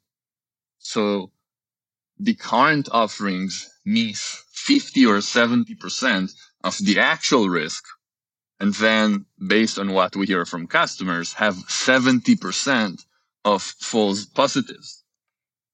So 0.78 1.32
the 2.18 2.34
current 2.34 2.88
offerings 2.92 3.70
miss 3.84 4.44
50 4.52 5.06
or 5.06 5.18
70% 5.18 6.32
of 6.62 6.78
the 6.78 7.00
actual 7.00 7.48
risk. 7.48 7.84
And 8.60 8.74
then 8.74 9.24
based 9.48 9.78
on 9.78 9.92
what 9.92 10.14
we 10.14 10.26
hear 10.26 10.44
from 10.44 10.66
customers 10.66 11.32
have 11.34 11.54
70% 11.54 13.04
of 13.44 13.62
false 13.62 14.26
positives, 14.26 15.02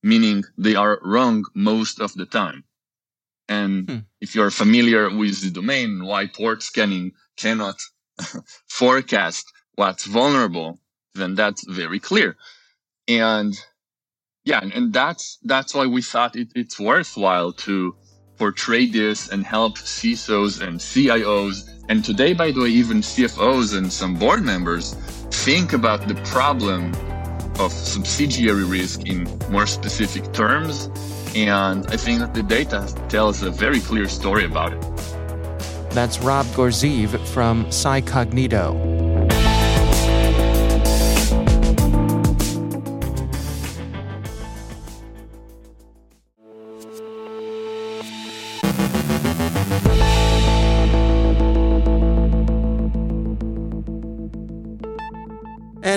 meaning 0.02 0.44
they 0.56 0.76
are 0.76 0.98
wrong 1.02 1.44
most 1.54 2.00
of 2.00 2.14
the 2.14 2.26
time. 2.26 2.64
And 3.50 3.90
hmm. 3.90 3.98
if 4.20 4.34
you're 4.34 4.52
familiar 4.52 5.10
with 5.10 5.42
the 5.42 5.50
domain, 5.50 6.04
why 6.04 6.26
port 6.26 6.62
scanning 6.62 7.12
cannot 7.36 7.76
forecast 8.68 9.44
what's 9.74 10.06
vulnerable, 10.06 10.78
then 11.14 11.34
that's 11.34 11.66
very 11.68 11.98
clear. 11.98 12.36
And 13.08 13.52
yeah, 14.44 14.60
and, 14.62 14.72
and 14.72 14.92
that's 14.92 15.38
that's 15.42 15.74
why 15.74 15.86
we 15.86 16.00
thought 16.00 16.36
it, 16.36 16.48
it's 16.54 16.78
worthwhile 16.78 17.52
to 17.64 17.96
portray 18.38 18.86
this 18.86 19.28
and 19.28 19.44
help 19.44 19.76
CISOs 19.76 20.62
and 20.66 20.78
CIOs, 20.78 21.68
and 21.90 22.04
today, 22.04 22.32
by 22.32 22.52
the 22.52 22.60
way, 22.60 22.68
even 22.68 22.98
CFOs 22.98 23.76
and 23.76 23.92
some 23.92 24.14
board 24.14 24.42
members 24.42 24.94
think 25.44 25.72
about 25.72 26.06
the 26.06 26.14
problem 26.26 26.94
of 27.58 27.72
subsidiary 27.72 28.64
risk 28.64 29.06
in 29.06 29.24
more 29.50 29.66
specific 29.66 30.32
terms. 30.32 30.88
And 31.34 31.86
I 31.86 31.96
think 31.96 32.20
that 32.20 32.34
the 32.34 32.42
data 32.42 32.92
tells 33.08 33.42
a 33.42 33.50
very 33.50 33.80
clear 33.80 34.08
story 34.08 34.44
about 34.44 34.72
it. 34.72 34.80
That's 35.90 36.18
Rob 36.20 36.46
Gurzeev 36.46 37.18
from 37.28 37.64
CyCognito. 37.66 38.99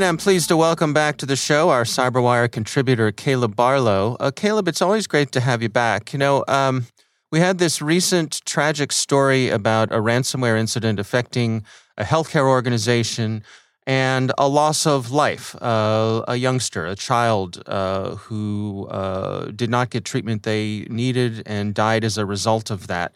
And 0.03 0.09
I'm 0.09 0.17
pleased 0.17 0.49
to 0.49 0.57
welcome 0.57 0.91
back 0.91 1.15
to 1.19 1.25
the 1.25 1.37
show 1.37 1.69
our 1.69 1.85
CyberWire 1.85 2.51
contributor, 2.51 3.09
Caleb 3.13 3.55
Barlow. 3.55 4.17
Uh, 4.19 4.31
Caleb, 4.31 4.67
it's 4.67 4.81
always 4.81 5.07
great 5.07 5.31
to 5.31 5.39
have 5.39 5.61
you 5.61 5.69
back. 5.69 6.11
You 6.11 6.19
know, 6.19 6.43
um, 6.49 6.87
we 7.31 7.39
had 7.39 7.57
this 7.57 7.81
recent 7.81 8.41
tragic 8.43 8.91
story 8.91 9.47
about 9.47 9.93
a 9.93 9.99
ransomware 9.99 10.59
incident 10.59 10.99
affecting 10.99 11.63
a 11.97 12.03
healthcare 12.03 12.45
organization. 12.45 13.43
and 13.87 14.33
a 14.37 14.47
loss 14.49 14.85
of 14.85 15.11
life, 15.11 15.55
uh, 15.61 16.23
a 16.27 16.35
youngster, 16.35 16.85
a 16.85 16.95
child 16.95 17.63
uh, 17.65 18.15
who 18.15 18.87
uh, 18.89 19.51
did 19.55 19.69
not 19.69 19.89
get 19.89 20.03
treatment 20.03 20.43
they 20.43 20.85
needed 20.89 21.43
and 21.45 21.73
died 21.73 22.03
as 22.03 22.17
a 22.17 22.25
result 22.25 22.69
of 22.71 22.87
that. 22.87 23.13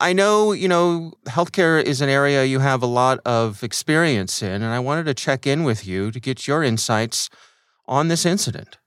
I 0.00 0.12
know, 0.12 0.52
you 0.52 0.68
know, 0.68 1.12
healthcare 1.26 1.82
is 1.82 2.00
an 2.00 2.08
area 2.08 2.44
you 2.44 2.58
have 2.58 2.82
a 2.82 2.86
lot 2.86 3.20
of 3.24 3.62
experience 3.62 4.42
in, 4.42 4.62
and 4.62 4.66
I 4.66 4.80
wanted 4.80 5.06
to 5.06 5.14
check 5.14 5.46
in 5.46 5.64
with 5.64 5.86
you 5.86 6.10
to 6.10 6.20
get 6.20 6.46
your 6.46 6.62
insights 6.62 7.30
on 7.86 8.08
this 8.08 8.26
incident. 8.26 8.78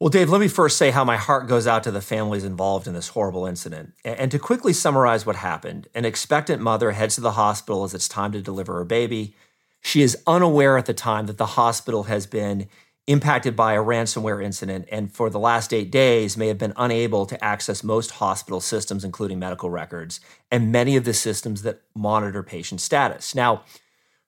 Well, 0.00 0.10
Dave, 0.10 0.30
let 0.30 0.40
me 0.40 0.46
first 0.46 0.78
say 0.78 0.90
how 0.92 1.04
my 1.04 1.16
heart 1.16 1.48
goes 1.48 1.66
out 1.66 1.82
to 1.82 1.90
the 1.90 2.00
families 2.00 2.44
involved 2.44 2.86
in 2.86 2.94
this 2.94 3.08
horrible 3.08 3.46
incident. 3.46 3.94
And 4.04 4.30
to 4.30 4.38
quickly 4.38 4.72
summarize 4.72 5.26
what 5.26 5.36
happened, 5.36 5.88
an 5.92 6.04
expectant 6.04 6.62
mother 6.62 6.92
heads 6.92 7.16
to 7.16 7.20
the 7.20 7.32
hospital 7.32 7.82
as 7.82 7.94
it's 7.94 8.08
time 8.08 8.30
to 8.32 8.40
deliver 8.40 8.74
her 8.74 8.84
baby. 8.84 9.34
She 9.80 10.02
is 10.02 10.16
unaware 10.24 10.78
at 10.78 10.86
the 10.86 10.94
time 10.94 11.26
that 11.26 11.36
the 11.36 11.46
hospital 11.46 12.04
has 12.04 12.26
been 12.26 12.68
impacted 13.08 13.56
by 13.56 13.72
a 13.72 13.82
ransomware 13.82 14.44
incident 14.44 14.86
and 14.92 15.10
for 15.10 15.30
the 15.30 15.38
last 15.38 15.72
eight 15.72 15.90
days 15.90 16.36
may 16.36 16.46
have 16.46 16.58
been 16.58 16.74
unable 16.76 17.24
to 17.24 17.42
access 17.42 17.82
most 17.82 18.12
hospital 18.12 18.60
systems, 18.60 19.02
including 19.02 19.38
medical 19.38 19.70
records, 19.70 20.20
and 20.50 20.70
many 20.70 20.94
of 20.94 21.04
the 21.04 21.14
systems 21.14 21.62
that 21.62 21.80
monitor 21.94 22.42
patient 22.42 22.82
status. 22.82 23.34
Now, 23.34 23.64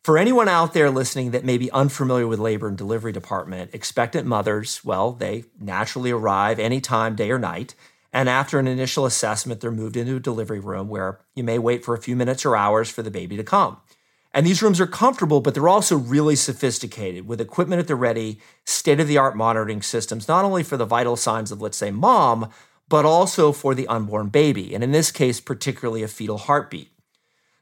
for 0.03 0.17
anyone 0.17 0.49
out 0.49 0.73
there 0.73 0.89
listening 0.89 1.33
that 1.33 1.45
may 1.45 1.59
be 1.59 1.71
unfamiliar 1.73 2.27
with 2.27 2.39
labor 2.39 2.69
and 2.69 2.79
delivery 2.79 3.13
department, 3.13 3.75
expectant 3.75 4.27
mothers, 4.27 4.83
well, 4.83 5.13
they 5.13 5.45
naturally 5.61 6.11
arrive 6.11 6.59
anytime, 6.59 7.15
day 7.15 7.31
or 7.31 7.39
night. 7.39 7.75
And 8.15 8.31
after 8.31 8.59
an 8.59 8.67
initial 8.67 9.05
assessment, 9.05 9.61
they're 9.61 9.71
moved 9.71 9.99
into 9.99 10.17
a 10.17 10.21
delivery 10.21 10.59
room 10.59 10.89
where 10.89 11.21
you 11.35 11.45
may 11.45 11.59
wait 11.59 11.85
for 11.85 11.95
a 11.95 12.01
few 12.01 12.17
minutes 12.17 12.47
or 12.47 12.57
hours 12.57 12.89
for 12.89 13.03
the 13.03 13.11
baby 13.11 13.37
to 13.37 13.45
come. 13.45 13.77
And 14.33 14.47
these 14.47 14.63
rooms 14.63 14.81
are 14.81 14.87
comfortable, 14.87 15.41
but 15.41 15.55
they're 15.55 15.69
also 15.69 15.97
really 15.97 16.37
sophisticated 16.37 17.27
with 17.27 17.41
equipment 17.41 17.81
at 17.81 17.89
the 17.89 17.97
ready, 17.97 18.39
state 18.65 19.01
of 19.01 19.09
the 19.09 19.19
art 19.19 19.37
monitoring 19.37 19.83
systems, 19.83 20.29
not 20.29 20.45
only 20.45 20.63
for 20.63 20.77
the 20.77 20.85
vital 20.85 21.17
signs 21.17 21.51
of, 21.51 21.61
let's 21.61 21.77
say, 21.77 21.91
mom, 21.91 22.49
but 22.89 23.05
also 23.05 23.51
for 23.51 23.75
the 23.75 23.89
unborn 23.89 24.29
baby. 24.29 24.75
And 24.75 24.85
in 24.85 24.93
this 24.93 25.11
case, 25.11 25.41
particularly 25.41 26.03
a 26.03 26.09
fetal 26.09 26.39
heartbeat. 26.39 26.91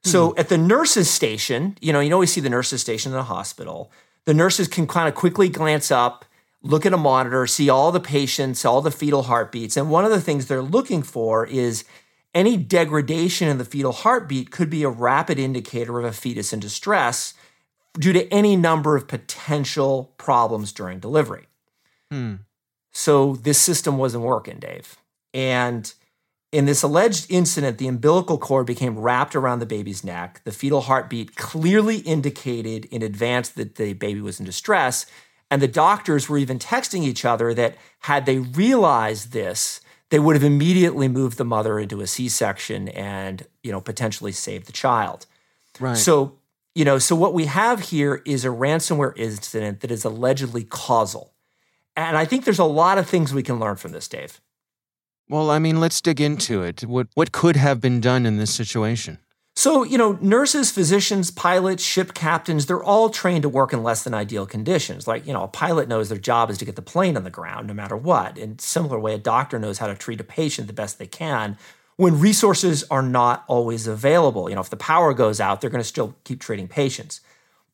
So 0.04 0.30
mm-hmm. 0.30 0.40
at 0.40 0.48
the 0.48 0.58
nurses' 0.58 1.10
station, 1.10 1.76
you 1.80 1.92
know, 1.92 2.00
you 2.00 2.12
always 2.12 2.32
see 2.32 2.40
the 2.40 2.50
nurses' 2.50 2.80
station 2.80 3.12
in 3.12 3.18
a 3.18 3.22
hospital. 3.22 3.90
The 4.26 4.34
nurses 4.34 4.68
can 4.68 4.86
kind 4.86 5.08
of 5.08 5.14
quickly 5.14 5.48
glance 5.48 5.90
up, 5.90 6.24
look 6.62 6.84
at 6.84 6.92
a 6.92 6.98
monitor, 6.98 7.46
see 7.46 7.68
all 7.68 7.92
the 7.92 8.00
patients, 8.00 8.64
all 8.64 8.80
the 8.82 8.90
fetal 8.90 9.24
heartbeats. 9.24 9.76
And 9.76 9.90
one 9.90 10.04
of 10.04 10.10
the 10.10 10.20
things 10.20 10.46
they're 10.46 10.62
looking 10.62 11.02
for 11.02 11.46
is 11.46 11.84
any 12.34 12.56
degradation 12.56 13.48
in 13.48 13.58
the 13.58 13.64
fetal 13.64 13.92
heartbeat 13.92 14.50
could 14.50 14.70
be 14.70 14.82
a 14.82 14.88
rapid 14.88 15.38
indicator 15.38 15.98
of 15.98 16.04
a 16.04 16.12
fetus 16.12 16.52
in 16.52 16.60
distress 16.60 17.34
due 17.98 18.12
to 18.12 18.32
any 18.32 18.56
number 18.56 18.96
of 18.96 19.08
potential 19.08 20.14
problems 20.18 20.72
during 20.72 20.98
delivery. 21.00 21.46
Hmm. 22.10 22.36
So 22.92 23.36
this 23.36 23.58
system 23.58 23.98
wasn't 23.98 24.24
working, 24.24 24.58
Dave. 24.58 24.96
And 25.34 25.92
in 26.50 26.64
this 26.64 26.82
alleged 26.82 27.26
incident, 27.30 27.78
the 27.78 27.88
umbilical 27.88 28.38
cord 28.38 28.66
became 28.66 28.98
wrapped 28.98 29.36
around 29.36 29.58
the 29.58 29.66
baby's 29.66 30.02
neck. 30.02 30.40
The 30.44 30.52
fetal 30.52 30.82
heartbeat 30.82 31.36
clearly 31.36 31.98
indicated 31.98 32.86
in 32.86 33.02
advance 33.02 33.50
that 33.50 33.74
the 33.74 33.92
baby 33.92 34.20
was 34.20 34.40
in 34.40 34.46
distress. 34.46 35.06
And 35.50 35.60
the 35.60 35.68
doctors 35.68 36.28
were 36.28 36.38
even 36.38 36.58
texting 36.58 37.02
each 37.02 37.24
other 37.24 37.52
that 37.54 37.76
had 38.00 38.26
they 38.26 38.38
realized 38.38 39.32
this, 39.32 39.80
they 40.10 40.18
would 40.18 40.36
have 40.36 40.44
immediately 40.44 41.08
moved 41.08 41.38
the 41.38 41.44
mother 41.44 41.78
into 41.78 42.00
a 42.00 42.06
C-section 42.06 42.88
and, 42.88 43.46
you 43.62 43.70
know, 43.70 43.80
potentially 43.80 44.32
saved 44.32 44.66
the 44.66 44.72
child. 44.72 45.26
Right. 45.78 45.96
So, 45.96 46.38
you 46.74 46.84
know, 46.84 46.98
so 46.98 47.14
what 47.14 47.34
we 47.34 47.46
have 47.46 47.80
here 47.80 48.22
is 48.24 48.44
a 48.44 48.48
ransomware 48.48 49.16
incident 49.16 49.80
that 49.80 49.90
is 49.90 50.04
allegedly 50.04 50.64
causal. 50.64 51.32
And 51.96 52.16
I 52.16 52.24
think 52.24 52.44
there's 52.44 52.58
a 52.58 52.64
lot 52.64 52.98
of 52.98 53.08
things 53.08 53.34
we 53.34 53.42
can 53.42 53.58
learn 53.58 53.76
from 53.76 53.92
this, 53.92 54.08
Dave. 54.08 54.40
Well, 55.28 55.50
I 55.50 55.58
mean, 55.58 55.80
let's 55.80 56.00
dig 56.00 56.20
into 56.20 56.62
it. 56.62 56.84
What 56.84 57.08
what 57.14 57.32
could 57.32 57.56
have 57.56 57.80
been 57.80 58.00
done 58.00 58.24
in 58.24 58.38
this 58.38 58.54
situation? 58.54 59.18
So, 59.58 59.82
you 59.82 59.98
know, 59.98 60.16
nurses, 60.20 60.70
physicians, 60.70 61.32
pilots, 61.32 61.82
ship 61.82 62.14
captains, 62.14 62.66
they're 62.66 62.80
all 62.80 63.10
trained 63.10 63.42
to 63.42 63.48
work 63.48 63.72
in 63.72 63.82
less 63.82 64.04
than 64.04 64.14
ideal 64.14 64.46
conditions. 64.46 65.08
Like, 65.08 65.26
you 65.26 65.32
know, 65.32 65.42
a 65.42 65.48
pilot 65.48 65.88
knows 65.88 66.08
their 66.08 66.16
job 66.16 66.48
is 66.48 66.58
to 66.58 66.64
get 66.64 66.76
the 66.76 66.80
plane 66.80 67.16
on 67.16 67.24
the 67.24 67.28
ground 67.28 67.66
no 67.66 67.74
matter 67.74 67.96
what. 67.96 68.38
In 68.38 68.60
similar 68.60 69.00
way, 69.00 69.14
a 69.14 69.18
doctor 69.18 69.58
knows 69.58 69.78
how 69.78 69.88
to 69.88 69.96
treat 69.96 70.20
a 70.20 70.22
patient 70.22 70.68
the 70.68 70.72
best 70.72 71.00
they 71.00 71.08
can 71.08 71.58
when 71.96 72.20
resources 72.20 72.84
are 72.88 73.02
not 73.02 73.42
always 73.48 73.88
available. 73.88 74.48
You 74.48 74.54
know, 74.54 74.60
if 74.60 74.70
the 74.70 74.76
power 74.76 75.12
goes 75.12 75.40
out, 75.40 75.60
they're 75.60 75.70
going 75.70 75.82
to 75.82 75.88
still 75.88 76.14
keep 76.22 76.40
treating 76.40 76.68
patients. 76.68 77.20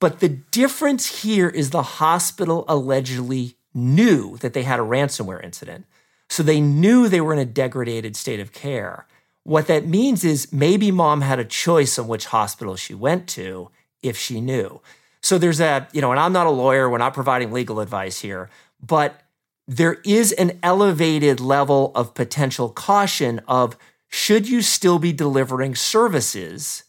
But 0.00 0.20
the 0.20 0.30
difference 0.30 1.20
here 1.20 1.50
is 1.50 1.68
the 1.68 1.82
hospital 1.82 2.64
allegedly 2.66 3.58
knew 3.74 4.38
that 4.38 4.54
they 4.54 4.62
had 4.62 4.80
a 4.80 4.84
ransomware 4.84 5.44
incident. 5.44 5.84
So 6.30 6.42
they 6.42 6.62
knew 6.62 7.08
they 7.08 7.20
were 7.20 7.34
in 7.34 7.38
a 7.38 7.44
degraded 7.44 8.16
state 8.16 8.40
of 8.40 8.54
care. 8.54 9.06
What 9.44 9.66
that 9.68 9.86
means 9.86 10.24
is 10.24 10.52
maybe 10.52 10.90
mom 10.90 11.20
had 11.20 11.38
a 11.38 11.44
choice 11.44 11.98
on 11.98 12.08
which 12.08 12.26
hospital 12.26 12.76
she 12.76 12.94
went 12.94 13.28
to 13.30 13.70
if 14.02 14.16
she 14.16 14.40
knew. 14.40 14.80
So 15.22 15.38
there's 15.38 15.60
a, 15.60 15.86
you 15.92 16.00
know, 16.00 16.10
and 16.10 16.20
I'm 16.20 16.32
not 16.32 16.46
a 16.46 16.50
lawyer, 16.50 16.90
we're 16.90 16.98
not 16.98 17.14
providing 17.14 17.52
legal 17.52 17.80
advice 17.80 18.20
here, 18.20 18.50
but 18.82 19.22
there 19.66 19.98
is 20.04 20.32
an 20.32 20.58
elevated 20.62 21.40
level 21.40 21.92
of 21.94 22.14
potential 22.14 22.68
caution 22.68 23.40
of 23.48 23.76
should 24.08 24.48
you 24.48 24.62
still 24.62 24.98
be 24.98 25.12
delivering 25.12 25.74
services 25.74 26.84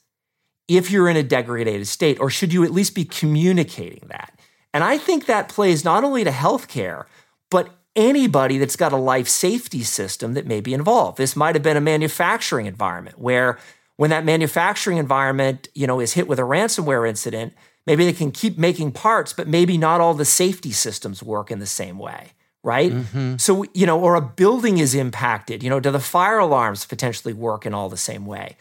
if 0.67 0.91
you're 0.91 1.09
in 1.09 1.15
a 1.15 1.23
degraded 1.23 1.87
state, 1.87 2.19
or 2.19 2.29
should 2.29 2.51
you 2.51 2.63
at 2.63 2.71
least 2.71 2.95
be 2.95 3.05
communicating 3.05 4.07
that? 4.09 4.37
And 4.73 4.83
I 4.83 4.97
think 4.97 5.25
that 5.25 5.47
plays 5.47 5.85
not 5.85 6.03
only 6.03 6.23
to 6.23 6.31
healthcare, 6.31 7.05
but 7.49 7.69
anybody 7.95 8.57
that's 8.57 8.75
got 8.75 8.91
a 8.91 8.97
life 8.97 9.27
safety 9.27 9.83
system 9.83 10.33
that 10.33 10.45
may 10.45 10.61
be 10.61 10.73
involved. 10.73 11.17
This 11.17 11.35
might 11.35 11.55
have 11.55 11.63
been 11.63 11.77
a 11.77 11.81
manufacturing 11.81 12.65
environment 12.65 13.19
where 13.19 13.57
when 13.97 14.09
that 14.09 14.25
manufacturing 14.25 14.97
environment, 14.97 15.69
you 15.73 15.87
know, 15.87 15.99
is 15.99 16.13
hit 16.13 16.27
with 16.27 16.39
a 16.39 16.43
ransomware 16.43 17.07
incident, 17.07 17.53
maybe 17.87 18.05
they 18.05 18.13
can 18.13 18.31
keep 18.31 18.57
making 18.57 18.91
parts, 18.91 19.31
but 19.31 19.47
maybe 19.47 19.77
not 19.77 20.01
all 20.01 20.13
the 20.13 20.25
safety 20.25 20.71
systems 20.71 21.23
work 21.23 21.51
in 21.51 21.59
the 21.59 21.65
same 21.65 21.97
way, 21.97 22.31
right? 22.63 22.91
Mm-hmm. 22.91 23.37
So, 23.37 23.65
you 23.73 23.85
know, 23.85 23.99
or 23.99 24.15
a 24.15 24.21
building 24.21 24.77
is 24.77 24.93
impacted, 24.93 25.63
you 25.63 25.69
know, 25.69 25.79
do 25.79 25.91
the 25.91 25.99
fire 25.99 26.39
alarms 26.39 26.85
potentially 26.85 27.33
work 27.33 27.65
in 27.65 27.73
all 27.73 27.89
the 27.89 27.97
same 27.97 28.25
way? 28.25 28.57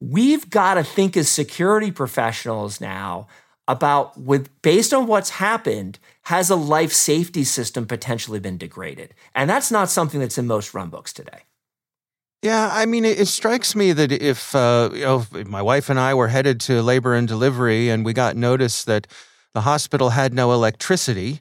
We've 0.00 0.48
got 0.48 0.74
to 0.74 0.84
think 0.84 1.16
as 1.16 1.28
security 1.28 1.90
professionals 1.90 2.80
now 2.80 3.26
about 3.68 4.18
with 4.18 4.50
based 4.62 4.92
on 4.92 5.06
what's 5.06 5.30
happened 5.30 6.00
has 6.22 6.50
a 6.50 6.56
life 6.56 6.92
safety 6.92 7.44
system 7.44 7.86
potentially 7.86 8.40
been 8.40 8.58
degraded? 8.58 9.14
And 9.34 9.48
that's 9.48 9.70
not 9.70 9.88
something 9.88 10.18
that's 10.18 10.38
in 10.38 10.46
most 10.46 10.74
run 10.74 10.88
books 10.88 11.12
today. 11.12 11.42
Yeah 12.42 12.70
i 12.72 12.86
mean 12.86 13.04
it, 13.04 13.18
it 13.18 13.26
strikes 13.26 13.74
me 13.74 13.92
that 13.92 14.12
if 14.12 14.54
uh, 14.54 14.90
you 14.92 15.00
know 15.00 15.26
if 15.32 15.46
my 15.48 15.60
wife 15.60 15.90
and 15.90 15.98
i 15.98 16.14
were 16.14 16.28
headed 16.28 16.60
to 16.60 16.82
labor 16.82 17.14
and 17.14 17.26
delivery 17.26 17.88
and 17.88 18.04
we 18.04 18.12
got 18.12 18.36
notice 18.36 18.84
that 18.84 19.08
the 19.54 19.62
hospital 19.62 20.10
had 20.10 20.32
no 20.32 20.52
electricity 20.52 21.40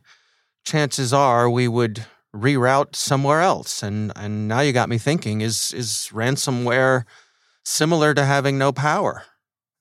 chances 0.65 1.13
are 1.13 1.49
we 1.49 1.67
would 1.67 2.05
reroute 2.35 2.95
somewhere 2.95 3.41
else. 3.41 3.83
And 3.83 4.11
and 4.15 4.47
now 4.47 4.61
you 4.61 4.73
got 4.73 4.89
me 4.89 4.97
thinking 4.97 5.41
is 5.41 5.73
is 5.73 6.09
ransomware 6.13 7.05
similar 7.63 8.13
to 8.13 8.23
having 8.25 8.57
no 8.57 8.71
power 8.71 9.23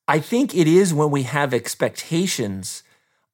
I 0.09 0.21
think 0.21 0.55
it 0.55 0.69
is 0.69 0.95
when 0.95 1.11
we 1.11 1.25
have 1.25 1.53
expectations 1.53 2.83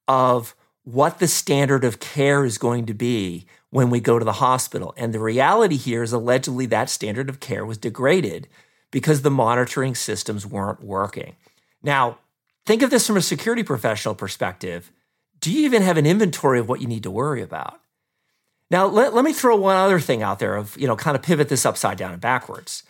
of 0.07 0.55
what 0.83 1.19
the 1.19 1.27
standard 1.27 1.83
of 1.83 1.99
care 1.99 2.43
is 2.43 2.57
going 2.57 2.85
to 2.87 2.93
be 2.93 3.45
when 3.69 3.89
we 3.89 3.99
go 3.99 4.19
to 4.19 4.25
the 4.25 4.33
hospital. 4.33 4.93
And 4.97 5.13
the 5.13 5.19
reality 5.19 5.77
here 5.77 6.03
is 6.03 6.13
allegedly 6.13 6.65
that 6.67 6.89
standard 6.89 7.29
of 7.29 7.39
care 7.39 7.65
was 7.65 7.77
degraded 7.77 8.47
because 8.91 9.21
the 9.21 9.31
monitoring 9.31 9.95
systems 9.95 10.45
weren't 10.45 10.83
working. 10.83 11.35
Now, 11.81 12.19
think 12.65 12.81
of 12.81 12.89
this 12.89 13.07
from 13.07 13.17
a 13.17 13.21
security 13.21 13.63
professional 13.63 14.15
perspective. 14.15 14.91
Do 15.39 15.51
you 15.51 15.65
even 15.65 15.81
have 15.81 15.97
an 15.97 16.05
inventory 16.05 16.59
of 16.59 16.69
what 16.69 16.81
you 16.81 16.87
need 16.87 17.03
to 17.03 17.11
worry 17.11 17.41
about? 17.41 17.79
Now, 18.69 18.85
let, 18.87 19.13
let 19.13 19.25
me 19.25 19.33
throw 19.33 19.55
one 19.55 19.75
other 19.75 19.99
thing 19.99 20.23
out 20.23 20.39
there 20.39 20.55
of, 20.55 20.77
you 20.77 20.87
know, 20.87 20.95
kind 20.95 21.15
of 21.15 21.23
pivot 21.23 21.49
this 21.49 21.65
upside 21.65 21.97
down 21.97 22.11
and 22.11 22.21
backwards. 22.21 22.83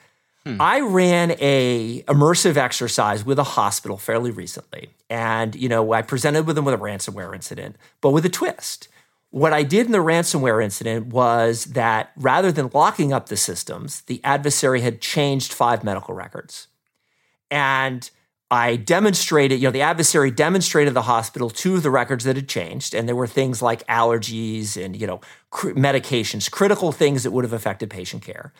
Hmm. 0.45 0.57
I 0.59 0.81
ran 0.81 1.31
a 1.39 2.03
immersive 2.03 2.57
exercise 2.57 3.25
with 3.25 3.39
a 3.39 3.43
hospital 3.43 3.97
fairly 3.97 4.29
recently, 4.29 4.89
and 5.09 5.55
you 5.55 5.69
know 5.69 5.93
I 5.93 6.01
presented 6.01 6.45
with 6.45 6.57
them 6.57 6.65
with 6.65 6.73
a 6.73 6.77
ransomware 6.77 7.33
incident, 7.33 7.77
but 8.01 8.09
with 8.09 8.25
a 8.25 8.29
twist. 8.29 8.89
What 9.29 9.53
I 9.53 9.63
did 9.63 9.85
in 9.85 9.93
the 9.93 9.99
ransomware 9.99 10.63
incident 10.63 11.07
was 11.07 11.65
that 11.65 12.11
rather 12.15 12.51
than 12.51 12.69
locking 12.73 13.13
up 13.13 13.29
the 13.29 13.37
systems, 13.37 14.01
the 14.01 14.21
adversary 14.23 14.81
had 14.81 15.01
changed 15.01 15.53
five 15.53 15.83
medical 15.83 16.13
records, 16.13 16.67
and 17.49 18.09
I 18.51 18.75
demonstrated, 18.75 19.61
you 19.61 19.69
know, 19.69 19.71
the 19.71 19.81
adversary 19.81 20.29
demonstrated 20.29 20.93
the 20.93 21.03
hospital 21.03 21.49
two 21.49 21.75
of 21.75 21.83
the 21.83 21.89
records 21.89 22.25
that 22.25 22.35
had 22.35 22.49
changed, 22.49 22.93
and 22.93 23.07
there 23.07 23.15
were 23.15 23.27
things 23.27 23.61
like 23.61 23.87
allergies 23.87 24.75
and 24.75 24.99
you 24.99 25.07
know 25.07 25.21
cr- 25.51 25.71
medications, 25.71 26.51
critical 26.51 26.91
things 26.91 27.23
that 27.23 27.31
would 27.31 27.45
have 27.45 27.53
affected 27.53 27.89
patient 27.89 28.23
care. 28.23 28.51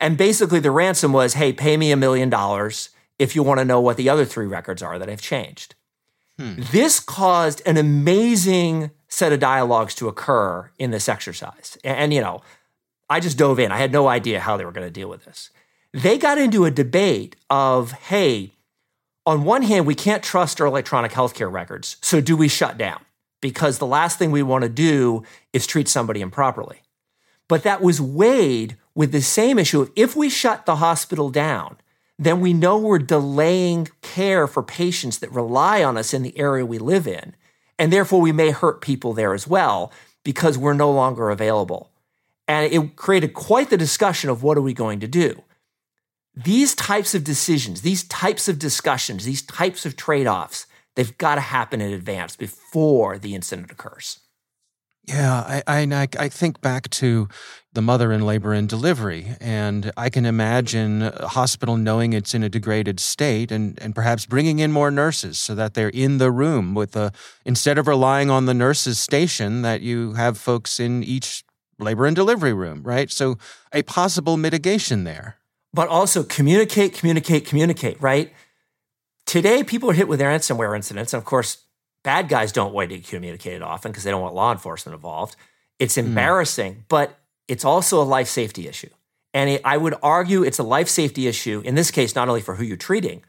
And 0.00 0.16
basically, 0.16 0.60
the 0.60 0.70
ransom 0.70 1.12
was 1.12 1.34
hey, 1.34 1.52
pay 1.52 1.76
me 1.76 1.92
a 1.92 1.96
million 1.96 2.30
dollars 2.30 2.90
if 3.18 3.36
you 3.36 3.42
want 3.42 3.58
to 3.58 3.64
know 3.64 3.80
what 3.80 3.96
the 3.98 4.08
other 4.08 4.24
three 4.24 4.46
records 4.46 4.82
are 4.82 4.98
that 4.98 5.08
have 5.08 5.20
changed. 5.20 5.74
Hmm. 6.38 6.54
This 6.72 6.98
caused 6.98 7.60
an 7.66 7.76
amazing 7.76 8.90
set 9.08 9.32
of 9.32 9.40
dialogues 9.40 9.94
to 9.96 10.08
occur 10.08 10.70
in 10.78 10.90
this 10.90 11.08
exercise. 11.08 11.76
And, 11.84 11.98
and, 11.98 12.14
you 12.14 12.22
know, 12.22 12.40
I 13.10 13.20
just 13.20 13.36
dove 13.36 13.58
in. 13.58 13.72
I 13.72 13.76
had 13.76 13.92
no 13.92 14.08
idea 14.08 14.40
how 14.40 14.56
they 14.56 14.64
were 14.64 14.72
going 14.72 14.86
to 14.86 14.90
deal 14.90 15.08
with 15.08 15.24
this. 15.24 15.50
They 15.92 16.16
got 16.16 16.38
into 16.38 16.64
a 16.64 16.70
debate 16.70 17.36
of, 17.50 17.92
hey, 17.92 18.52
on 19.26 19.44
one 19.44 19.62
hand, 19.62 19.86
we 19.86 19.94
can't 19.94 20.22
trust 20.22 20.60
our 20.60 20.66
electronic 20.66 21.12
healthcare 21.12 21.52
records. 21.52 21.96
So 22.00 22.20
do 22.20 22.36
we 22.36 22.48
shut 22.48 22.78
down? 22.78 23.04
Because 23.42 23.78
the 23.78 23.86
last 23.86 24.18
thing 24.18 24.30
we 24.30 24.42
want 24.42 24.62
to 24.62 24.68
do 24.70 25.24
is 25.52 25.66
treat 25.66 25.88
somebody 25.88 26.20
improperly. 26.20 26.82
But 27.50 27.64
that 27.64 27.82
was 27.82 28.00
weighed 28.00 28.76
with 28.94 29.10
the 29.10 29.20
same 29.20 29.58
issue 29.58 29.80
of 29.80 29.90
if 29.96 30.14
we 30.14 30.30
shut 30.30 30.66
the 30.66 30.76
hospital 30.76 31.30
down, 31.30 31.78
then 32.16 32.40
we 32.40 32.52
know 32.52 32.78
we're 32.78 33.00
delaying 33.00 33.88
care 34.02 34.46
for 34.46 34.62
patients 34.62 35.18
that 35.18 35.32
rely 35.32 35.82
on 35.82 35.96
us 35.96 36.14
in 36.14 36.22
the 36.22 36.38
area 36.38 36.64
we 36.64 36.78
live 36.78 37.08
in. 37.08 37.34
And 37.76 37.92
therefore, 37.92 38.20
we 38.20 38.30
may 38.30 38.52
hurt 38.52 38.80
people 38.80 39.14
there 39.14 39.34
as 39.34 39.48
well 39.48 39.92
because 40.22 40.56
we're 40.56 40.74
no 40.74 40.92
longer 40.92 41.28
available. 41.28 41.90
And 42.46 42.72
it 42.72 42.94
created 42.94 43.34
quite 43.34 43.68
the 43.68 43.76
discussion 43.76 44.30
of 44.30 44.44
what 44.44 44.56
are 44.56 44.62
we 44.62 44.72
going 44.72 45.00
to 45.00 45.08
do. 45.08 45.42
These 46.36 46.76
types 46.76 47.16
of 47.16 47.24
decisions, 47.24 47.82
these 47.82 48.04
types 48.04 48.46
of 48.46 48.60
discussions, 48.60 49.24
these 49.24 49.42
types 49.42 49.84
of 49.84 49.96
trade 49.96 50.28
offs, 50.28 50.66
they've 50.94 51.18
got 51.18 51.34
to 51.34 51.40
happen 51.40 51.80
in 51.80 51.92
advance 51.92 52.36
before 52.36 53.18
the 53.18 53.34
incident 53.34 53.72
occurs. 53.72 54.20
Yeah, 55.04 55.62
I, 55.66 55.82
I, 55.82 56.08
I 56.18 56.28
think 56.28 56.60
back 56.60 56.88
to 56.90 57.28
the 57.72 57.82
mother 57.82 58.12
in 58.12 58.20
labor 58.26 58.52
and 58.52 58.68
delivery, 58.68 59.34
and 59.40 59.92
I 59.96 60.10
can 60.10 60.26
imagine 60.26 61.02
a 61.02 61.28
hospital 61.28 61.76
knowing 61.76 62.12
it's 62.12 62.34
in 62.34 62.42
a 62.42 62.48
degraded 62.48 63.00
state 63.00 63.50
and, 63.50 63.80
and 63.80 63.94
perhaps 63.94 64.26
bringing 64.26 64.58
in 64.58 64.72
more 64.72 64.90
nurses 64.90 65.38
so 65.38 65.54
that 65.54 65.74
they're 65.74 65.88
in 65.88 66.18
the 66.18 66.30
room 66.30 66.74
with 66.74 66.92
the 66.92 67.12
instead 67.44 67.78
of 67.78 67.86
relying 67.86 68.30
on 68.30 68.46
the 68.46 68.54
nurses 68.54 68.98
station 68.98 69.62
that 69.62 69.80
you 69.80 70.14
have 70.14 70.36
folks 70.36 70.78
in 70.78 71.02
each 71.02 71.44
labor 71.78 72.06
and 72.06 72.14
delivery 72.14 72.52
room, 72.52 72.82
right? 72.82 73.10
So 73.10 73.38
a 73.72 73.82
possible 73.82 74.36
mitigation 74.36 75.04
there. 75.04 75.36
But 75.72 75.88
also 75.88 76.24
communicate, 76.24 76.94
communicate, 76.94 77.46
communicate, 77.46 78.00
right? 78.02 78.32
Today, 79.26 79.62
people 79.62 79.90
are 79.90 79.94
hit 79.94 80.08
with 80.08 80.20
ransomware 80.20 80.74
incidents, 80.74 81.12
and 81.12 81.18
of 81.18 81.24
course, 81.24 81.64
Bad 82.02 82.28
guys 82.28 82.52
don't 82.52 82.72
want 82.72 82.90
to 82.90 82.98
communicate 83.00 83.54
it 83.54 83.62
often 83.62 83.92
because 83.92 84.04
they 84.04 84.10
don't 84.10 84.22
want 84.22 84.34
law 84.34 84.52
enforcement 84.52 84.94
involved. 84.94 85.36
It's 85.78 85.96
hmm. 85.96 86.06
embarrassing, 86.06 86.74
mm. 86.74 86.82
but 86.88 87.18
it's 87.48 87.64
also 87.64 88.00
a 88.00 88.04
life 88.04 88.28
safety 88.28 88.68
issue. 88.68 88.90
And 89.32 89.50
it, 89.50 89.60
I 89.64 89.76
would 89.76 89.94
argue 90.02 90.42
it's 90.42 90.58
a 90.58 90.64
life 90.64 90.88
safety 90.88 91.26
issue, 91.26 91.62
in 91.64 91.74
this 91.74 91.90
case, 91.90 92.14
not 92.14 92.28
only 92.28 92.40
for 92.40 92.56
who 92.56 92.64
you're 92.64 92.76
treating, 92.76 93.22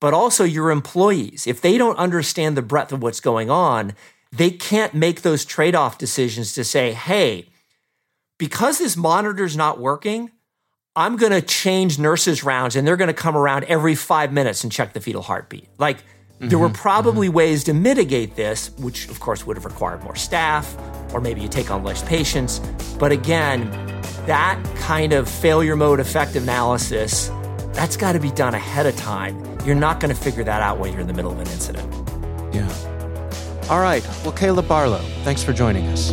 but 0.00 0.12
also 0.12 0.44
your 0.44 0.70
employees. 0.70 1.46
If 1.46 1.60
they 1.60 1.78
don't 1.78 1.98
understand 1.98 2.56
the 2.56 2.62
breadth 2.62 2.92
of 2.92 3.02
what's 3.02 3.20
going 3.20 3.50
on, 3.50 3.94
they 4.30 4.50
can't 4.50 4.94
make 4.94 5.22
those 5.22 5.44
trade 5.44 5.74
off 5.74 5.98
decisions 5.98 6.52
to 6.54 6.64
say, 6.64 6.92
hey, 6.92 7.48
because 8.38 8.78
this 8.78 8.96
monitor's 8.96 9.56
not 9.56 9.80
working, 9.80 10.30
I'm 10.94 11.16
going 11.16 11.32
to 11.32 11.42
change 11.42 11.98
nurses' 11.98 12.44
rounds 12.44 12.76
and 12.76 12.86
they're 12.86 12.96
going 12.96 13.08
to 13.08 13.14
come 13.14 13.36
around 13.36 13.64
every 13.64 13.94
five 13.94 14.32
minutes 14.32 14.62
and 14.62 14.72
check 14.72 14.92
the 14.92 15.00
fetal 15.00 15.22
heartbeat. 15.22 15.68
Like, 15.78 15.98
Mm-hmm, 16.36 16.48
there 16.48 16.58
were 16.58 16.68
probably 16.68 17.28
mm-hmm. 17.28 17.36
ways 17.36 17.64
to 17.64 17.72
mitigate 17.72 18.36
this, 18.36 18.70
which 18.78 19.08
of 19.08 19.20
course 19.20 19.46
would 19.46 19.56
have 19.56 19.64
required 19.64 20.02
more 20.02 20.16
staff, 20.16 20.76
or 21.14 21.20
maybe 21.20 21.40
you 21.40 21.48
take 21.48 21.70
on 21.70 21.82
less 21.82 22.02
patients. 22.02 22.58
But 22.98 23.10
again, 23.10 23.70
that 24.26 24.62
kind 24.76 25.14
of 25.14 25.30
failure 25.30 25.76
mode 25.76 25.98
effect 25.98 26.36
analysis, 26.36 27.28
that's 27.72 27.96
got 27.96 28.12
to 28.12 28.20
be 28.20 28.30
done 28.30 28.54
ahead 28.54 28.84
of 28.84 28.94
time. 28.96 29.42
You're 29.64 29.76
not 29.76 29.98
going 29.98 30.14
to 30.14 30.20
figure 30.20 30.44
that 30.44 30.60
out 30.60 30.78
when 30.78 30.92
you're 30.92 31.00
in 31.00 31.06
the 31.06 31.14
middle 31.14 31.32
of 31.32 31.38
an 31.38 31.48
incident. 31.48 31.90
Yeah. 32.54 32.68
All 33.70 33.80
right. 33.80 34.06
Well, 34.22 34.32
Caleb 34.32 34.68
Barlow, 34.68 35.02
thanks 35.24 35.42
for 35.42 35.54
joining 35.54 35.86
us. 35.86 36.12